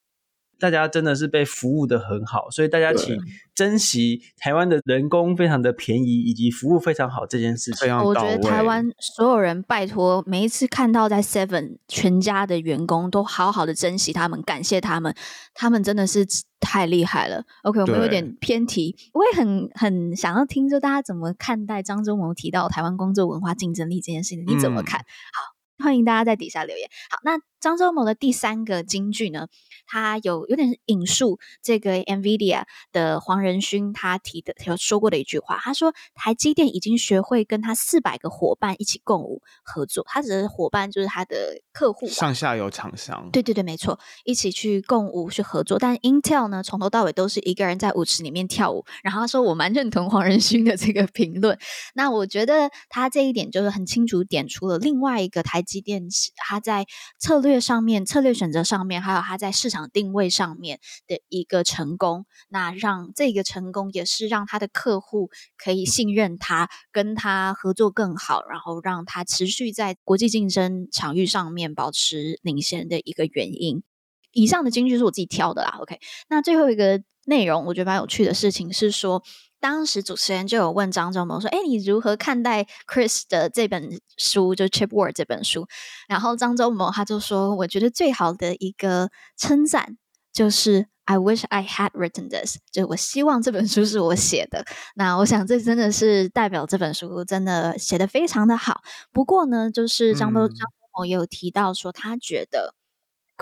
[0.62, 3.18] 大家真的是被服务的很好，所以大家请
[3.52, 7.92] 珍惜台湾的人工非常的便宜，以及服务非常好这件事情。
[7.98, 15.12] 我觉得台湾所有人拜托，每一次看到在 Seven 全家的员工都好好的珍惜他们，感谢他们，
[15.52, 16.24] 他们真的是
[16.60, 17.42] 太厉害了。
[17.64, 25.00] OK，我们有点偏题，我也很很想要听，就大家怎么看待张忠谋提到台湾工作文化竞争力这件事情，你怎么看？
[25.00, 26.88] 嗯、好，欢迎大家在底下留言。
[27.10, 29.48] 好，那张忠谋的第三个金句呢？
[29.86, 43.28] 他有有点引述这个 NVIDIA 的黄仁勋他提的有说过的一句话，他说台积电已经学会跟他四百个伙伴一起共舞合作，他指的伙伴就是他的客户，上下游厂商。
[43.32, 45.78] 对对对，没错，一起去共舞去合作。
[45.78, 48.84] 但 Intel 呢，从头到尾都是一个人在舞池里面跳舞。
[49.02, 51.58] 然后他说，我蛮认同黄仁勋的这个评论。
[51.94, 56.86] 那我觉得他这一点就是很清楚点出了另外一个台积电，他在
[57.18, 59.82] 策略上面、策略选择上面，还有他在市场。
[59.92, 73.82] 定位上面的一个成功，那让这个成功也是让他的客户可以信任他，跟他合作更好，然后让他持续在国际竞争场域上面保持领先的一个原因。
[74.30, 75.76] 以上的金句是我自己挑的啦。
[75.80, 79.22] OK，那最后一个内容我觉得蛮有趣的事情是说，
[79.62, 85.68] 当时主持人就有问张忠谋说：“哎，你如何看待 Chris 的这本书，就 chip ward 这本书？”
[86.08, 89.96] 然后张忠谋他就说：“我觉得最好的一个称赞
[90.32, 94.64] 就是 I wish I had written this，就我希望这本书是我写的。
[94.96, 98.80] 那我想这真的是代表这本书真的写的非常的好。
[99.12, 102.74] 不过呢，就是张忠张忠谋也有提到说，他觉得。”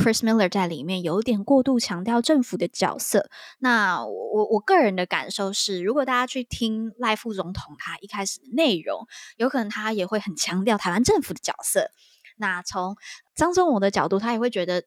[0.01, 3.29] Chris Miller 在里面有点过度强调政府的角色。
[3.59, 11.91] 那我我个人的感受是，如果大家去听赖副总统他一开始的内容，有可能他也会很强调台湾政府的角色。
[12.39, 12.97] 那从
[13.35, 14.85] 张忠谋的角度，他也会觉得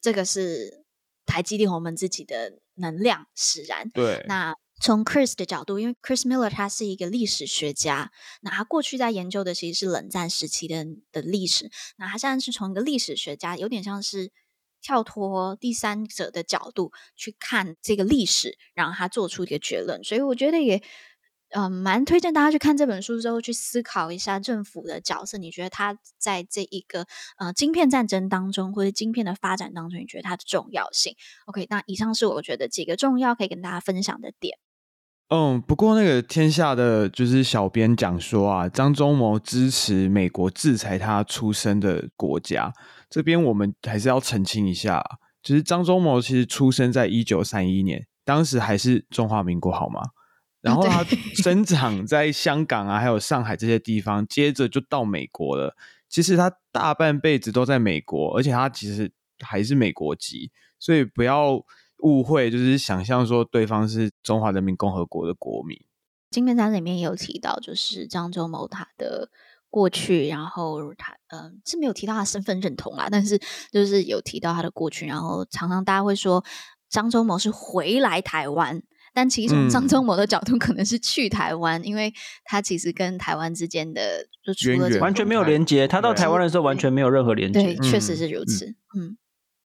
[0.00, 0.86] 这个是
[1.26, 3.90] 台积电我们自己的能量使然。
[3.90, 4.54] 对，那。
[4.78, 14.30] 从 Chris 的角度，因为 Chris Miller 他是一个历史学家，那他过去在研究的其实是冷战时期的的历史，那他现在是从一个历史学家，有点像是
[14.86, 20.80] 跳脱第三者的角度去看这个历史，然后他做出一个结论，所以我觉得也。
[21.50, 25.38] 嗯，蛮推荐大家去看这本书之后，去思考一下政府的角色。
[25.38, 27.06] 你觉得他在这一个
[27.38, 31.14] 呃晶片战争当中，或者晶片的发展当中，你觉得它的重要性
[31.46, 34.58] ？OK，那以上是我觉得几个重要可以跟大家分享的点。
[35.28, 42.72] 嗯，不过那个天下的就是小编讲说啊，张忠谋支持美国制裁他出生的国家，
[43.10, 45.04] 这边我们还是要澄清一下，
[45.42, 50.00] 就是张忠谋其实出生在一九三一年，当时还是中华民国，好吗？
[50.60, 51.04] 然后他
[51.42, 55.76] 生长在香港啊，还有上海这些地方，接着就到美国了。
[56.08, 59.10] 其实他大半辈子都在美国，而且他其实
[59.40, 61.60] 还是美国籍，所以不要
[62.02, 65.78] 误会，就是想象说对方是中华人民共和国的国民。
[66.30, 69.30] 金片战争里面也有提到，就是张忠谋他的
[69.70, 73.38] 过去，然后他嗯、呃、是没有提到他身份认同啦，但是
[73.72, 76.44] 就是有提到他的过去，然后常常大家会说
[76.90, 78.82] 张忠谋是回来台湾。
[79.14, 82.12] 但其实从张忠谋的角度，可能是去台湾，嗯，因为
[82.44, 85.88] 他其实跟台湾之间的就除了完全没有连接。
[85.88, 87.62] 他到台湾的时候完全没有任何连接。
[87.62, 88.66] 对，确实是如此。
[88.98, 89.16] 嗯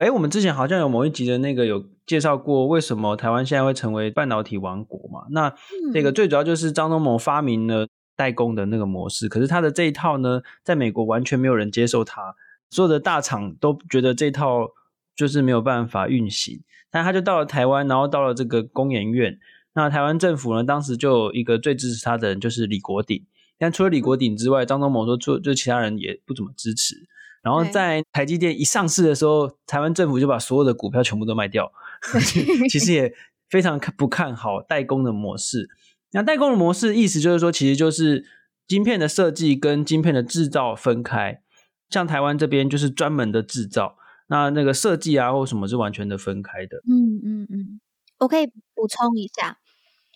[0.01, 5.27] 欸，我们之前好像有某一集的那个有介绍过，为什么台湾现在会成为半导体王国嘛？
[5.29, 5.53] 那
[5.93, 12.35] 这个最主要就是张忠谋发明了代工的那个模式，可是他的这一套呢，在美国完全没有人接受他，
[12.71, 14.69] 所有的大厂都觉得这套
[15.15, 16.61] 就是没有办法运行。
[16.89, 19.39] 但他就到了台湾，然后到了这个工研院。
[19.73, 23.23] 那台湾政府呢，当时就有一个最支持他的人，就是李国鼎。
[23.59, 27.07] 但除了李国鼎之外，张忠谋说，就就其他人也不怎么支持。
[27.41, 31.71] 然后在台积电一上市的时候，台湾政府就把所有的股票全部都卖掉。
[32.69, 33.13] 其实也
[33.49, 35.69] 非常不看好代工的模式。
[36.11, 38.25] 那代工的模式意思就是说，其实就是
[38.67, 41.41] 晶片的设计跟晶片的制造分开。
[41.89, 43.97] 像台湾这边就是专门的制造。
[44.27, 46.77] 那那个设计啊，或什么是完全的分开的。
[46.87, 47.81] 嗯嗯嗯，
[48.19, 49.57] 我可以补充一下，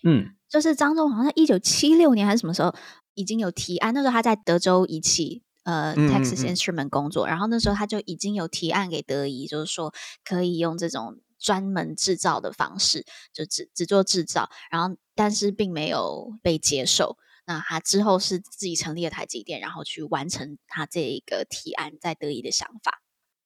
[0.04, 2.74] 嗯，就是张忠好像一九七六年还是什么时候
[3.12, 9.92] 已经有提案，那时候他在德州仪器呃、嗯、Texas Instrument 工作，然后那时候他就已经有提案给德仪，就是说
[10.24, 17.18] 可以用这种专门制造的方式，就只只做制造，然后但是并没有被接受。
[17.48, 23.02] 那他之后是自己成立了台积电，然后去完成他这一个提案在德仪的想法。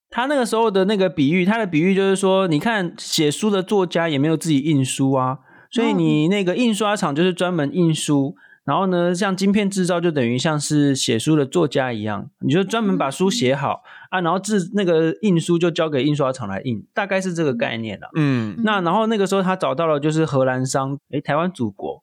[0.09, 5.38] 他那个时候的那个比喻，他的比喻就是说，你看写书的作家也没有自己印书啊，
[5.70, 18.09] 所以你那个印刷厂就是专门印书，然后呢，像晶片制造就等于像是写书的作家一样，你就专门把书写好啊，然后制那个印书就交给印刷厂来印，大概是这个概念了。
[18.16, 22.03] 嗯，那然后那个时候他找到了就是荷兰商，诶，台湾祖国。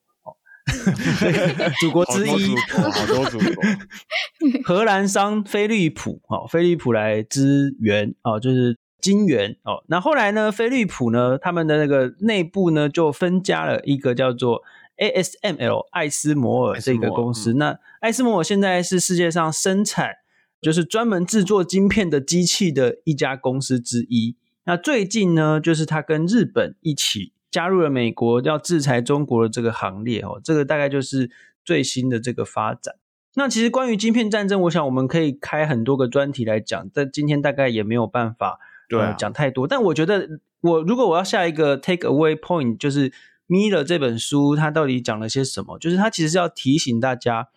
[1.79, 3.63] 祖国之一，好多祖国。
[4.65, 9.81] 荷兰商飞利浦，哦，飞利浦来支援，哦，就是金元，哦。
[9.87, 14.61] 那后来呢，飞利浦呢，他们的那个内部呢，就分家了一个叫做
[14.97, 17.53] ASML 艾斯摩尔这个公司。
[17.53, 20.15] 嗯、那艾斯摩尔现在是世界上生产，
[20.61, 24.35] 就是专门制作晶片的机器的一家公司之一。
[24.65, 27.33] 那最近呢，就是它跟日本一起。
[27.49, 31.31] 加入了美国要制裁中国的这个行列哦，这个大概就是
[31.63, 32.95] 最新的这个发展。
[33.35, 39.65] 那其实关于晶片战争，我想我们可以开很多个专题来讲，但今天大概也没有办法对、啊呃、讲太多。
[39.65, 40.27] 但我觉得，
[40.59, 43.09] 我如果我要下一个 take away point，就是
[43.47, 45.79] 《Miller》这本书它到底讲了些什么？
[45.79, 47.49] 就是它其实是要提醒大家，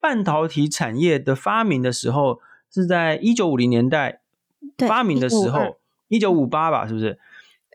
[0.00, 2.40] 半导体产业的发明的时候
[2.72, 4.20] 是在一九五零年代
[4.86, 7.18] 发明的时候，一九五八吧，是不是？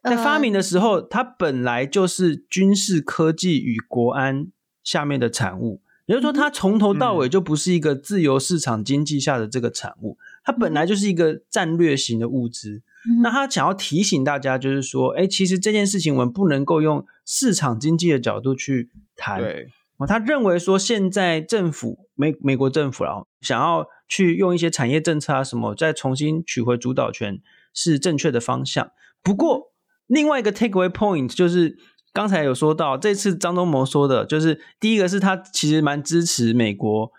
[0.04, 4.48] 在发明的时候，它本来就是军事科技与国安
[4.84, 12.82] 下面的产物，也就是说，它从头到尾就不是一个自由市场经济下的这个产物，它本来就是一个战略型的物资。
[13.22, 19.40] 那他想要提醒大家，就是说，哎，其实这件事情我们不能够用市场经济的角度去谈。
[19.40, 19.68] 对，
[20.08, 27.40] 他认为说，现在政府美美国政府啊，想要去用一些产业政策啊什么，再重新取回主导权，
[27.74, 28.92] 是正确的方向。
[29.22, 29.72] 不过，
[30.08, 31.78] 另外一个 takeaway point 就是
[32.12, 37.12] 刚才有说到，这次张忠谋说的，就是第一个是他其实蛮支持美国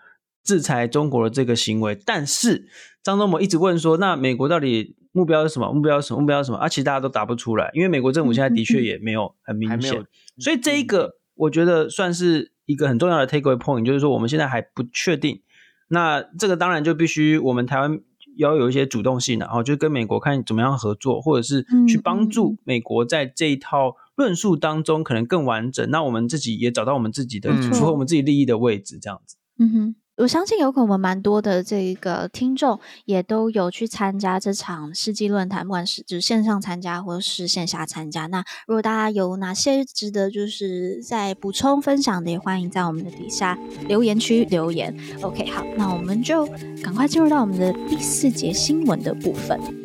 [0.43, 2.67] 制裁中国的这个行为，但是
[3.01, 5.71] 张忠谋一直问说，那美国到底目标是什么？
[5.71, 6.19] 目标是什么？
[6.19, 6.57] 目标是什么？
[6.57, 10.05] 啊，其实大家都答不出来，因为美国政府现在的确也没有很明显，
[10.37, 15.41] 所以这一个我觉得算是一个很重要的 takeaway point，就是说我们现在还不确定。
[15.87, 17.97] 那这个当然就必须我们台湾
[18.37, 25.89] 要有一些主动性，然后就跟美国看怎么样合作，或者是去帮助美国在这一套论述当中可能更完整。
[25.89, 29.37] 那我们自己也找到我们自己的符合我们自己利益的位置，这样子。
[29.59, 29.95] 嗯哼。
[30.17, 38.25] 我相信有可能我们蛮多的这个听众也都有去参加这场世纪论坛，不管是就是线上参加或是线下参加。
[38.27, 43.59] 那如果大家有哪些值得就是在补充分享的，也欢迎在我们的底下
[43.89, 44.95] 留言区留言。
[45.21, 46.45] OK，好，那我们就
[46.81, 49.84] 赶快进入到我们的第四节新闻的部分。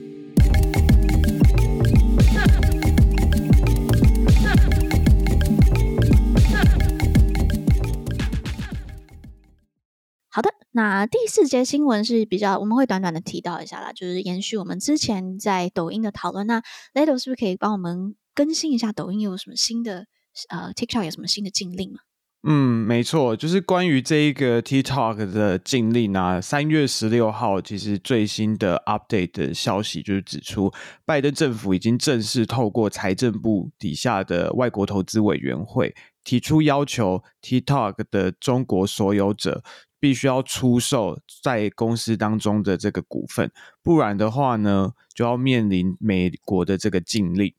[10.80, 16.46] 那第四节新闻是比较，我们会短短的提到一下啦，就是延续我们之前在抖音的讨论。
[16.46, 16.62] 那
[16.94, 20.06] Lado 是不是可以帮我们更新一下抖音有什么新的？
[20.48, 21.98] 呃，TikTok 有什么新的禁令吗？
[22.44, 30.72] 嗯，没错，就是关于这一个 TikTok 的禁令啊，三月十六号其实最新的 update 的消息就是指出，
[31.04, 39.62] 拜登政府已经正式透过财政部底下的外国投资委员会提出要求，TikTok 的中国所有者。
[40.00, 47.54] 必须要出售在公司当中的这个股份，不然的话呢，就要面临美国的这个禁令。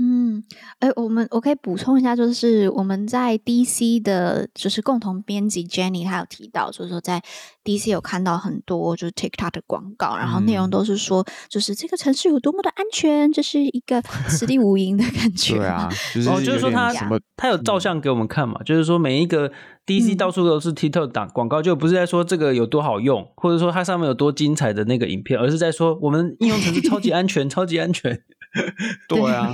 [0.00, 0.42] 嗯，
[0.78, 7.20] 哎，我们我可以补充一下，就是我们在 DC 的，就是共同编辑 Jenny，她有提到，就是说在
[7.64, 15.56] DC 有看到很多就是 TikTok 的广告，然后内容都是说，就是这个城市有多么的安全，这是一个 此地无银的感觉。
[15.56, 19.50] 对啊， 就是哦，就是说他什么，他有照相给我们看嘛，嗯、就是说每一个
[19.84, 28.22] DC 到处都是 TikTok 打广告，嗯、就不是在说这个有多好用，或者说它上面有多精彩的那个影片，而是在说我们应用程式超级安全，超级安全。
[29.08, 29.52] 对啊，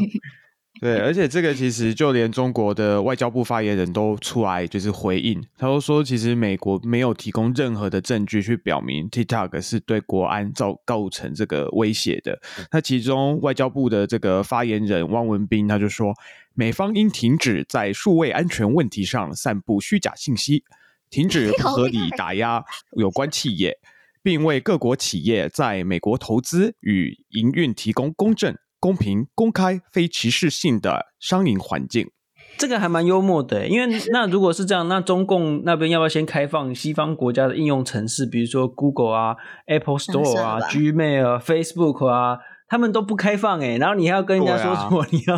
[0.81, 12.41] 对，而且这个其实就连中国的外交部发言人都出来就是回应，他都说其实美国没有提供任何的证据去表明 TikTok 是对国安造构成这个威胁的。
[12.73, 16.13] 那其中外交部的这个发言人汪文斌他就说，
[16.55, 20.65] 美方应停止在数位安全问题上散布虚假信息，
[21.09, 22.65] 停止不合理打压
[22.97, 23.79] 有关企业，
[24.23, 28.57] 并为各国企业在美国投资与营运提供公正。
[28.85, 32.11] 公平、公开、非歧视性的商营环境，
[32.59, 33.67] 这个还蛮幽默的。
[33.67, 42.37] 因为那如果是这样，那中共那边要不要先开放西方国家的应用程式，比如说 Google 啊、Apple Store 啊、Gmail 啊、Facebook 啊，
[42.69, 45.01] 他们都不开放哎，然后你还要跟人家说什么？
[45.01, 45.37] 啊、 你要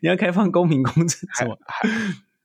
[0.00, 1.58] 你要开放公平公正什么？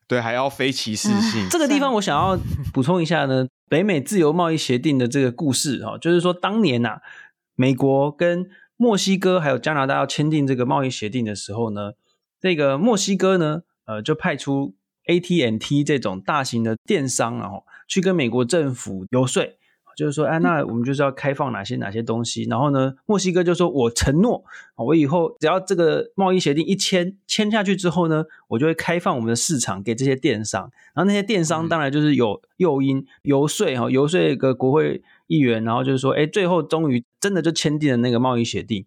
[0.06, 1.48] 对，还要非歧视性。
[1.50, 2.38] 这个地方我想要
[2.74, 6.98] 补充一下呢，北美自由贸易协定的这个故事哈，就是说当年呐、啊，
[7.56, 8.46] 美国跟
[8.78, 11.94] 墨西哥还有加拿大要签订这个贸易协定的时候呢，
[12.42, 19.44] 这个墨西哥呢，呃，就派出 AT&T 这种大型的电商，然后去跟美国政府游说，
[19.96, 22.44] 就是说，哎，那我们就是要开放哪些哪些东西。
[22.50, 24.44] 然后呢，墨西哥就说，我承诺，
[24.76, 30.70] 我以后只要这个贸易协定一签签下去之后呢，我就会开放我们的市场给这些电商。
[30.94, 35.02] 然后那些电商当然就是有诱因游说哈，游说一个国会。
[35.28, 38.86] 议员，然后就是说，哎，最后终于真的就签订了那个贸易协定。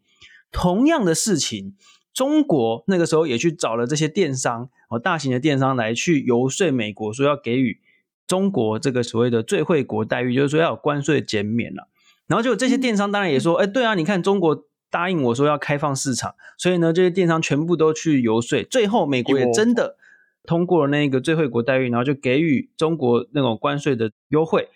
[0.51, 1.75] 同样的事情，
[2.15, 7.81] 中国那个时候也去找了这些电商，哦，大型的电商来去游说美国，说要给予
[8.27, 11.89] 中国这个所谓的最惠国待遇，就是说要有关税减免了。
[12.27, 19.97] 然后就这些电商当然也说，哎，对啊，你看中国答应我说要开放市场，所以呢，这些电商全部都去游说，最后美国也真的
[20.45, 24.69] 通过了那个最惠国待遇，然后就给予中国那种关税的优惠。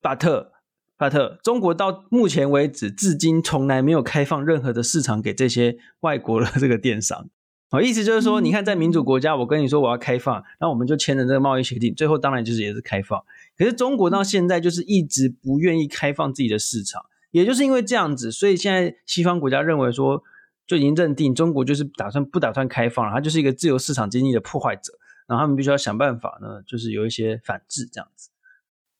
[0.00, 0.52] 巴特。
[1.00, 7.30] 巴特，中国到目前为止，至今从来没有开放任何的市场给这些外国的 这个电商。
[7.70, 13.18] 好，意思就是说，你看，在民主国家，我跟你说我要开放，那我们就签了这个贸易协定，最后当然就是也是开放。
[13.56, 20.22] 可是中国到现在就是一直不愿意开放自己的市场，也就是因为这样子，所以现在西方国家认为说，
[20.66, 24.92] 就已经认定中国就是打算不打算开放了，它就是一个自由市场经济的破坏者，
[25.26, 28.29] 然后他们必须要想办法呢，就是有一些反制这样子。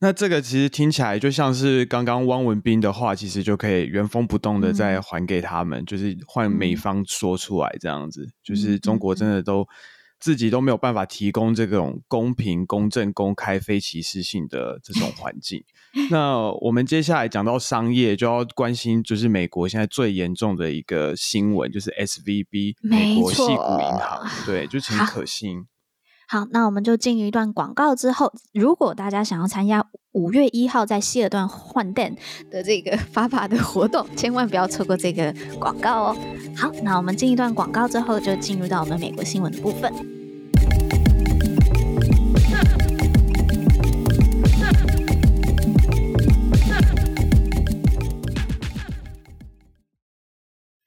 [0.00, 9.66] 那这个其实听起来就像是刚刚汪文斌的话，其实就可以原封不动的再还给他们，嗯、就是换美方说出来这样子，嗯、就是中国真的都
[10.18, 15.64] 自己都没有办法提供这种公平、公正、公开、非歧视性的这种环境。
[16.10, 24.78] 那我们接下来讲到商业，就要关心就是美国现在最严重的一个新闻，就是 SVB 美国系股银行，对，就。
[24.80, 25.66] 挺可信。
[26.32, 32.16] 好，那我们就进一段广告之后，如果大家想要参加五月一号在希尔顿换店
[32.48, 36.16] 的这个 发发的活动，千万不要错过这个广告哦。
[36.56, 39.92] 好，那我们进一段广告之后，就进入到我们美国新闻的部分。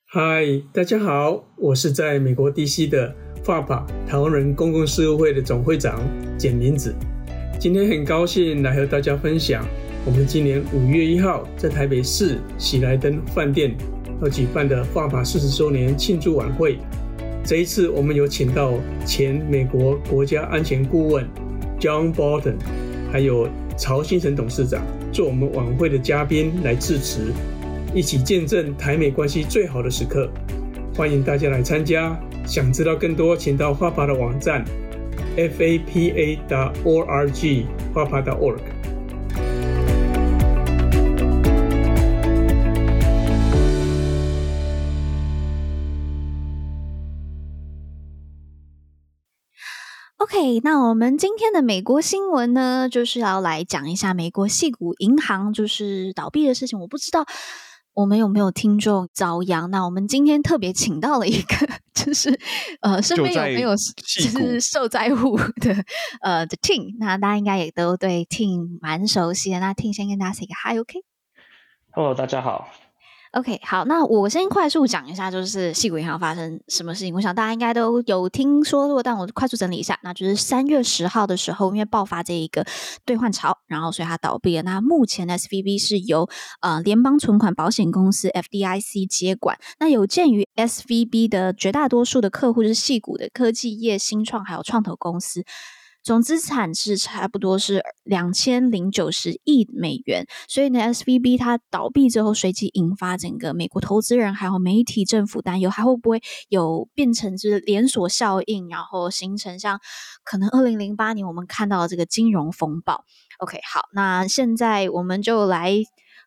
[0.06, 3.14] 嗨，大家好，我是在美国 DC 的
[3.46, 6.02] FAPA 台湾人公共事务会的总会长
[6.38, 6.96] 简明子。
[7.60, 9.66] 今天很高兴来和大家分享，
[10.06, 13.76] 我们今年五月一号在台北市喜来登饭店
[14.22, 16.78] 要举办的 FAPA 四十周年庆祝晚会。
[17.44, 18.74] 这一次我们有请到
[19.06, 21.26] 前美国国家安全顾问
[21.80, 22.56] John Bolton，
[23.12, 24.82] 还有曹兴诚董事长
[25.12, 27.34] 做我们晚会的嘉宾来致辞，
[27.94, 30.30] 一起见证台美关系最好的时刻。
[30.96, 32.16] 欢迎大家来参加，
[32.46, 34.64] 想知道更多，请到 FAPA 的网站。
[35.36, 35.96] fapa.org
[37.96, 38.60] fapa.org。
[50.18, 56.80] OK，那我们今天的美国新闻呢，就是要来讲一下美国矽谷银行就是倒闭的事情。
[56.80, 57.26] 我不知道。
[57.94, 59.68] 我们有没有听众遭殃？
[59.70, 61.56] 那我们今天特别请到了一个，
[61.94, 62.40] 就是
[62.82, 65.76] 呃，身边有没有就是受灾户的
[66.22, 66.96] 呃的 Tim？
[67.00, 69.60] 那大家应该也都对 Tim 蛮熟悉的。
[69.60, 72.68] 那 Tim 先跟大家 say 个 hi，OK？Hello，大家好。
[73.34, 77.16] OK，好，那我先快速讲一下，就是矽谷银行发生什么事情。
[77.16, 82.64] 我想大家应该都有听说过，但我快速整理一下，那就是三月十号的时候，因为爆发这一个
[83.04, 84.62] 兑换潮，然后所以它倒闭了。
[84.62, 86.30] 那目前 SVB 是由
[86.62, 89.58] 呃联邦存款保险公司 FDIC 接管。
[89.80, 95.44] 那有鉴于 SVB 的绝大多数的客户是矽谷的科技业、新创还有创投公司。
[96.04, 109.80] 总资产是差不多是两千零九十亿美元，所以呢，SVB 它倒闭之后，随即引发整个美国投资人还有媒体、政府担忧，还会不会有变成就是连锁效应，然后形成像
[110.26, 113.06] 可能二零零八年我们看到的这个金融风暴
[113.38, 115.74] ？OK，好，那现在我们就来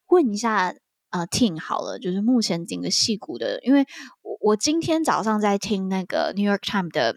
[0.09, 0.75] 问一下
[1.11, 3.85] 呃，Tin 好了，就是目前整个矽谷的，因为
[4.23, 7.15] 我我今天早上在听那个 New York Times 的。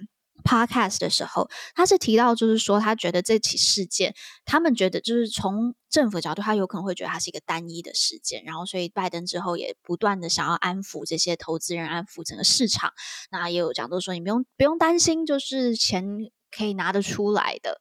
[0.49, 12.93] Podcast 的时候，他是提到，就是说，他觉得这起事件，他们觉得就是从政府角度，他有可能会觉得它是一个单一的事件，然后所以拜登之后也不断的想要安抚这些投资人，安抚整个市场。
[13.29, 16.03] 那也有讲到说，你不用不用担心，就是钱
[16.49, 17.79] 可以拿得出来的。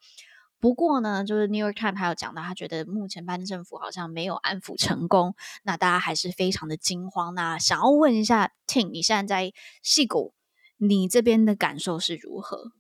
[0.61, 7.35] 不过呢，就是 New York Times 还有讲到，他觉得目前拜登政府好像没有安抚成功，那大家还是非常的惊慌。
[7.35, 9.53] 那想要问一下 Tim，你现在在
[9.83, 10.35] 矽谷？
[10.79, 12.72] 你这边的感受是如何？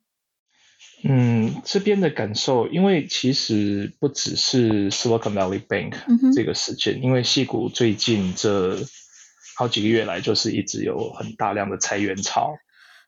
[1.04, 5.94] 嗯，这边的感受，因为其实不只是 Silicon Valley Bank
[6.34, 8.76] 这个事件，嗯、因为戏谷最近这
[9.56, 12.52] 好几个月来，就是一直有很大量的裁员潮，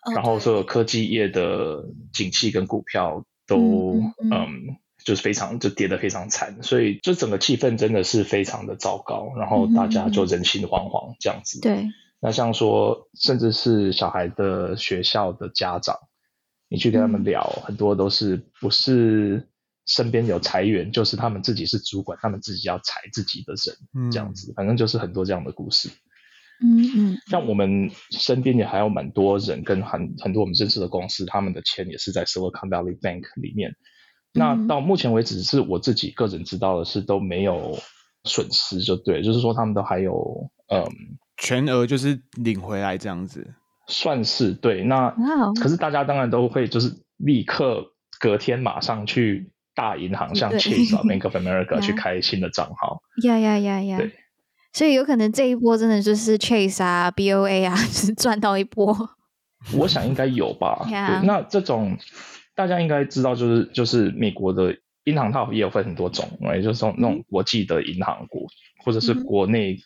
[0.03, 11.59] 哦、然后所有科技业的景气跟股票都嗯，就是非常就跌得非常惨，所以就整个气氛真的是非常的糟糕，然后大家就人心惶惶这样子。
[11.59, 11.89] 嗯、对。
[12.23, 15.97] 那像说，甚至是小孩的学校的家长，
[16.69, 19.49] 你去跟他们聊，嗯、很多都是不是
[19.87, 25.89] 身边有裁员，就是他们自己是主管，他们自己要裁自己的人，嗯、这样子，反正就是很多这样的故事。
[26.63, 33.75] 嗯嗯，像我们身边也还有蛮多人，跟很很多我们认识的公司，他们的钱也是在 Silicon Valley Bank 里面。
[34.35, 37.79] 那到目前为止，是我自己个人知道的是都没有
[38.25, 40.85] 损失，就对，就是说他们都还有嗯。
[41.41, 43.55] 全额就是领回来这样子，
[43.89, 44.85] 算是对。
[44.85, 45.13] 那.
[45.61, 47.83] 可是大家当然都会就是立刻
[48.21, 53.01] 隔天马上去大银行，像 Chase 啊、 Bank of America 去开新的账号。
[53.25, 53.97] 呀呀呀呀！
[53.97, 54.13] 对，
[54.75, 58.95] 所以有可能这一波真的就是 Chase 啊、BOA 啊， 就是赚到一波。
[59.75, 60.87] 我想应该有吧。
[61.25, 61.97] 那这种
[62.55, 68.47] 大家应该知道，就是就是美国的银行套也有分很多种，也，就是那种国际的银行股，
[68.85, 69.79] 或者是国内。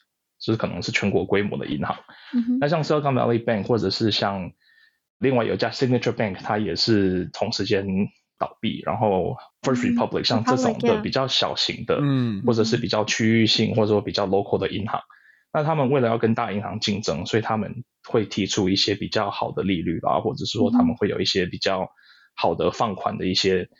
[0.44, 1.96] 就是可能是全国规模的银行，
[2.34, 4.52] 嗯、那像 Silicon Valley Bank 或者是像
[5.18, 7.86] 另外有一家 Signature Bank，它也是同时间
[8.38, 8.82] 倒闭。
[8.84, 15.08] 然后 First Republic、嗯、像这种的比较小型的，嗯，或者是比较区域性或者说比较 local 的银行，嗯、
[15.54, 21.88] 那他们为了要跟大银行竞争，所以他们会提出一些比较好的利率吧，或者是说他们会有一些比较
[22.36, 23.70] 好的放款的一些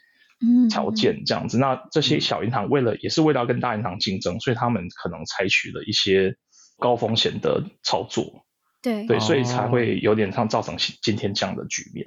[0.70, 1.58] 条件这样子。
[1.58, 6.38] 嗯、那这些小银行为了也是为了要跟大银行竞争，所以他们可能采取了一些。
[6.78, 8.44] 高风险的操作，
[8.82, 12.06] 对对，所以才会有点像造成今天这样的局面。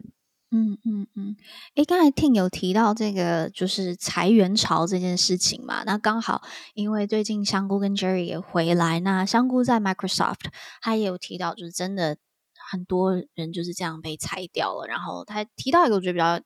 [0.49, 1.35] 嗯嗯嗯，
[1.75, 6.41] 诶，刚才 Tim 有提到这个就是裁员潮这件事情嘛，那刚好
[6.73, 10.45] 因为最近香菇跟 Jerry 也回来，那香菇在 Microsoft，
[10.81, 12.17] 他也有提到，就是真的
[12.71, 14.87] 很多人就是这样被裁掉了。
[14.87, 16.41] 然后他提到一个我觉得比较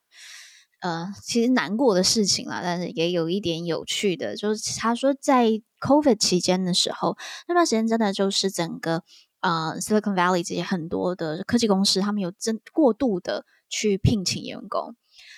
[0.81, 7.17] 呃其实难过的事情啦，但是也有一点有趣的，就是他说在 COVID 期间的时候，
[7.47, 9.03] 那段时间真的就是整个
[9.41, 13.43] 呃 Silicon Valley 这些很多的科技公司，他们有真过度的。
[13.73, 14.97] 去聘请员工，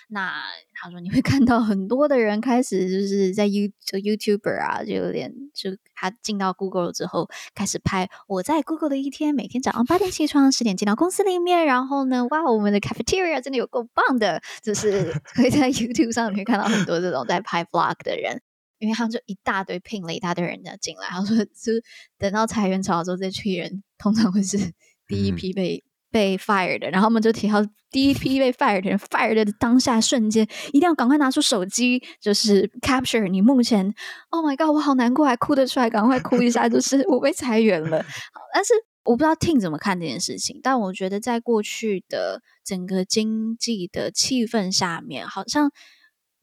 [0.09, 0.41] 那
[0.73, 18.41] 他说你会看到很多的人开始就是在 You 就 YouTuber 啊，就有点就他进到 Google 之后开始拍我在 Google 的一天，每天早上八点起床，十点进到公司里面，然后呢，哇，我们的 cafeteria 真的有够棒的，就是会在 YouTube 上面看到很多这种在拍 Vlog 的人，
[18.83, 21.71] 因为他们就一大堆聘了一大堆人家进来，他说就
[22.17, 24.57] 等到裁员潮之后，这群人通常会是
[25.07, 25.77] 第一批被。
[25.77, 27.55] 嗯被 fired 的，然后我们就提到
[27.89, 33.91] 第一批被 fired 的人，fired 的当下瞬间，一定要赶快拿出手机，就是 capture 你目前
[34.29, 38.03] ，Oh my god，我好难过，还哭得出来，赶快哭一下，就是我被裁员了。
[38.03, 38.73] 好，但是
[39.05, 45.71] 我不知道 Tim 怎么看这件事情，但我觉得在过去的整个经济的气氛下面，好像。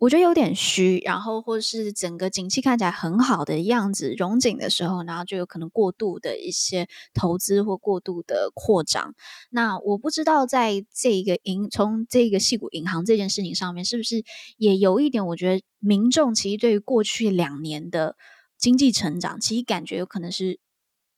[0.01, 9.15] 我觉得有点虚，然后或是整个景气看起来很好的样子，融景的时候，然后就有可能过度的一些投资或过度的扩张。
[9.51, 14.25] 那我不知道在这个银从这个矽谷银行这件事情上面，是不是
[14.57, 15.27] 也有一点？
[15.27, 18.17] 我觉得民众其实对于过去两年的
[18.57, 20.59] 经济成长，其实感觉有可能是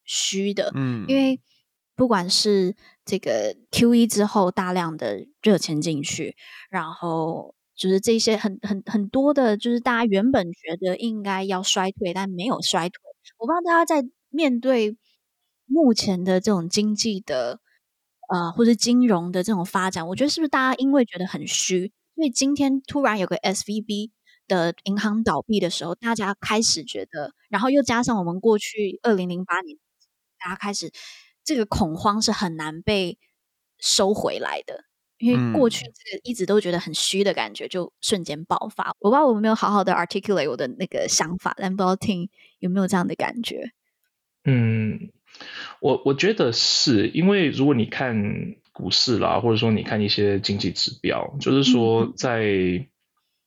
[0.03, 0.73] 虚的。
[0.75, 1.41] 嗯，因为
[1.95, 2.75] 不管是
[3.05, 6.35] 这个 QE 之后大量的热钱进去，
[6.69, 7.55] 然后。
[7.83, 12.97] 就是这些很很很多的，就是大家原本觉得应该要衰退，但没有衰退。
[13.39, 14.97] 我不知道大家在面对
[15.67, 17.59] 目前的这种经济的
[18.33, 24.11] 呃或者金融的这种发展，我觉得是不是大家因为觉得很虚，所以今天突然有个 SVB
[24.47, 29.77] 的银行倒闭的时候，大家开始觉得，然后又加上我们过去二零零八年，
[30.39, 30.93] 大家开始
[31.43, 33.19] 这个恐慌是很难被
[33.81, 34.85] 收回来的。
[35.23, 38.91] 因为过去这个一直都觉得很虚的感觉，就瞬间爆发。
[38.91, 43.71] 嗯、我不知道我有没有好好的 articulate 我的那个想法，但不知道 Tim 有没有这样的感觉。
[44.45, 45.13] 嗯，
[45.79, 52.45] 我我觉得是因为如果你看股市啦，或者说你看一些经济指标，就是说在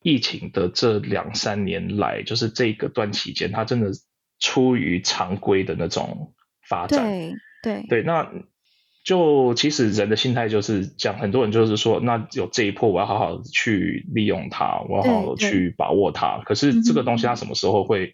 [0.02, 3.92] 疫情的这两三年来，嗯、就是这个段期间，它真的
[4.40, 7.04] 出于常规的那种发展。
[7.04, 8.32] 对对对，那。
[9.06, 16.42] 就其实人的心态就是这样，很多人就是说，那有这一波，我要好好去利用它，我要好好去把握它。
[16.44, 18.14] 可是这个东西它什么时候会、嗯、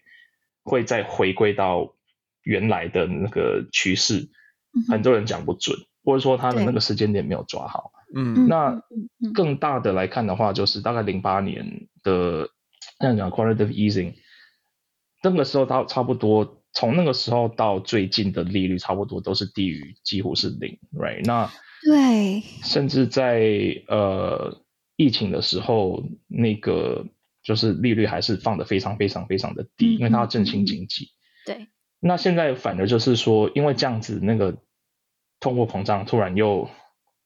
[0.64, 1.94] 会再回归到
[2.42, 4.28] 原来的那个趋势？
[4.74, 7.90] 嗯、很多人讲不准，或者说他的那个时间点没有抓好。
[8.14, 8.82] 嗯，那
[9.32, 12.50] 更大的来看的话，就是大概零八年的
[13.00, 14.12] 那样讲 quantitative easing，
[15.22, 16.61] 那个时候它差不多。
[16.74, 21.22] 从那个时候到最近的利率差不多都是低于，几乎是零，right？
[21.24, 21.50] 那
[21.84, 24.62] 对，甚至在呃
[24.96, 27.04] 疫情的时候，那个
[27.42, 31.08] 就是利率还是放的非常非常非常的低，嗯、因为它要振兴经济。
[31.44, 31.66] 对。
[32.00, 34.56] 那现在反而就是说，因为这样子，那个
[35.40, 36.70] 通货膨胀突然又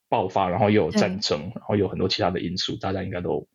[0.09, 3.47] 爆发，然后又有战争，然后有很多其他的因素，大家应该都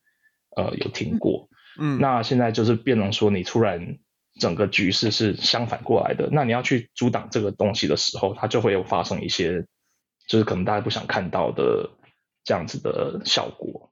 [0.56, 1.50] 呃有听过。
[1.78, 2.00] 嗯。
[2.00, 3.98] 那现在就是变成说，你突然。
[4.40, 9.66] 整个局势是相反过来的，那你要去阻挡这个东西的时候，它就会有发生一些，
[10.26, 11.90] 就是可能大家不想看到的
[12.44, 13.92] 这样子的效果。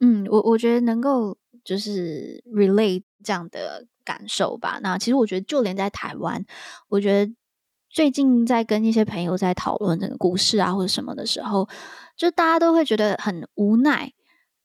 [0.00, 4.78] 嗯，我我觉得能够就是 relate 这样的感受吧。
[4.82, 6.44] 那其实我觉得，就连在台湾，
[6.88, 7.34] 我觉得
[7.90, 11.68] 最近在跟一些朋友在讨论这个股市啊或者什么的时候，
[12.16, 14.12] 就大家都会觉得很无奈。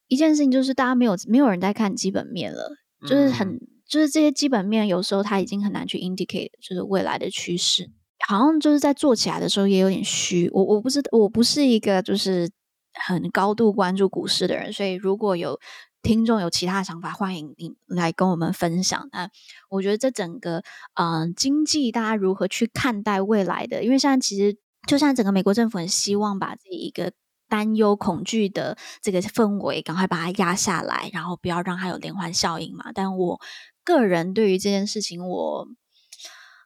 [0.08, 3.60] 一件事情就是大家没有没有人在看基本面了，就是很。
[3.90, 7.90] 就是这些基本面，有时候它已经很难去 indicate，就是未来的趋势，
[8.28, 10.50] 好像就是在做起来的时候也有点虚。
[10.54, 12.50] 我我不知道，我不是一个就是
[12.94, 15.60] 很高度关注股市的人，所以如果有
[16.02, 19.10] 听众有其他想法，欢迎你来跟我们分享。
[19.12, 19.30] 那
[19.70, 20.64] 我觉得这整个
[20.94, 23.84] 嗯、经济，大家如何去看待未来的？
[23.84, 27.12] 因为现在其实就像整个美国政府很希望把这一个
[27.50, 32.92] 担忧、恐惧的这个氛围赶快把它压下来，然后不要让它有连环效应嘛。
[32.94, 33.42] 但我
[33.90, 35.68] 个人对于这件事情，我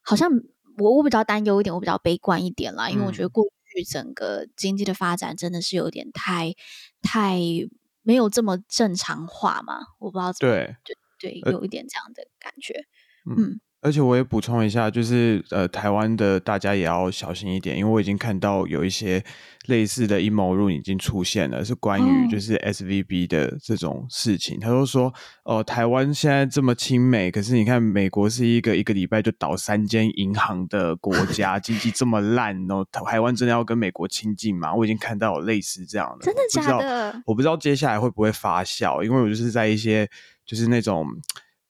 [0.04, 0.30] 好像
[0.78, 6.54] 我我比较担忧一点，我比较悲观一点啦，因为我觉得过去整个经济的发展真的是有点太
[7.02, 7.40] 太
[8.02, 10.76] 没有这么正常化嘛，我不知道怎么对
[11.20, 12.86] 对对，有一点这样的感觉，
[13.26, 13.36] 嗯。
[13.38, 19.22] 嗯而且我也补充一下，就是呃，台湾的大家也要小心一点，因为我已经看到有一些
[19.68, 24.58] 类似的阴谋论已经出现了，是关于就是 SVB 的这种事情。
[24.58, 25.14] 他都说，
[25.44, 34.74] 哦、呃，台湾现在这么亲美，可是你看美国是一个一个礼拜就倒三间银行的国 家，经济这么烂，然后台湾真的要跟美国亲近吗？
[34.74, 37.22] 我已经看到有类似这样的，真的假的？
[37.26, 40.10] 我不知道接下来会不会发酵，因为我就是在一些
[40.46, 41.06] 就是那种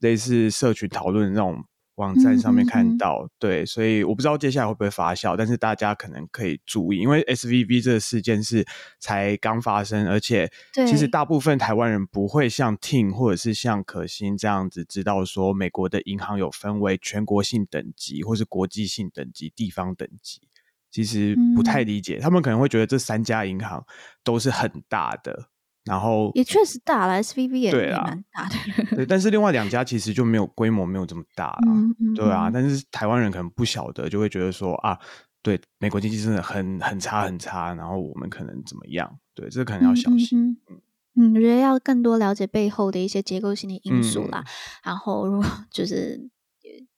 [0.02, 1.64] 类似社群讨论那种。
[1.96, 8.66] 网站上面看到，嗯嗯嗯对，所以我不知道接下来会不会发酵，但是大家可能可以注意，因为 SVB 这个事件是
[9.00, 10.52] 才刚发生，而且
[10.88, 20.42] 其实大部分台湾人不会像 Ting 或者是像可心这样子知道说，美国的银行有分为全国性等级或是国际性等级、地方等级，
[20.90, 23.86] 其实不太理解，嗯、他们可能会觉得这三家银行
[24.24, 25.50] 都是很大的。
[25.86, 28.56] 然后也确实大了，S V B 也蛮大的。
[28.96, 32.50] 对，但是另外两家其实就没有规模没有这么大了，嗯嗯、对啊。
[32.52, 34.98] 但是台湾人可能不晓得，就会觉得说啊，
[35.42, 39.20] 对，美国经济真的很很差很差，然后我们可能怎么样？
[39.34, 40.58] 对，这个可能要小心。
[40.70, 40.82] 嗯，
[41.16, 44.40] 嗯，我觉得要更多了解背后的一些结构性的因素啦。
[44.40, 44.48] 嗯、
[44.86, 46.30] 然后，如果 就是。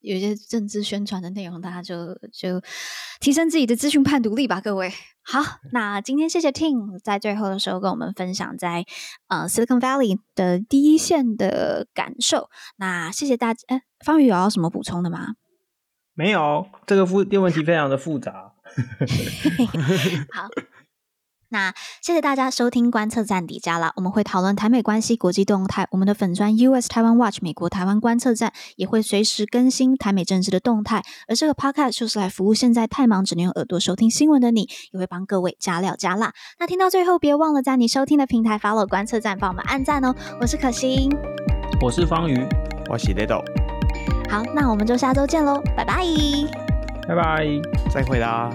[0.05, 2.61] 有一些政治宣传的内容，大家就就
[3.19, 4.93] 提升自己的资讯判读力吧，各位。
[5.23, 5.41] 好，
[5.71, 8.85] 那今天谢谢 Tim 在最后的时候跟我们分享在
[9.27, 12.49] 呃 Silicon Valley 的第一线的感受。
[12.77, 13.59] 那谢谢大家。
[13.67, 15.33] 哎，方宇有要什么补充的吗？
[16.13, 18.53] 没有，这个复这问题非常的复杂。
[20.31, 20.47] 好。
[21.49, 25.87] 那谢谢大家收听观测站底加啦，我们会讨论台美关系、国际动态。
[25.91, 31.03] 我们的粉砖 US Taiwan Watch 美国台湾观测站也会随时更新台美政治的动态。
[31.27, 36.33] 而这个 Podcast 就是来服务现在太忙只能用耳朵收听新闻的你，也会帮各位加料加辣。
[36.59, 40.13] 那听到最后，别忘了在你收听的平台 follow 观测站，帮我们按赞哦。
[40.41, 41.09] 我是可心，
[41.81, 42.45] 我是方瑜，
[42.89, 43.43] 我是 Little。
[44.29, 46.03] 好，那我们就下周见喽，拜拜，
[47.07, 47.45] 拜拜，
[47.93, 48.51] 再会啦。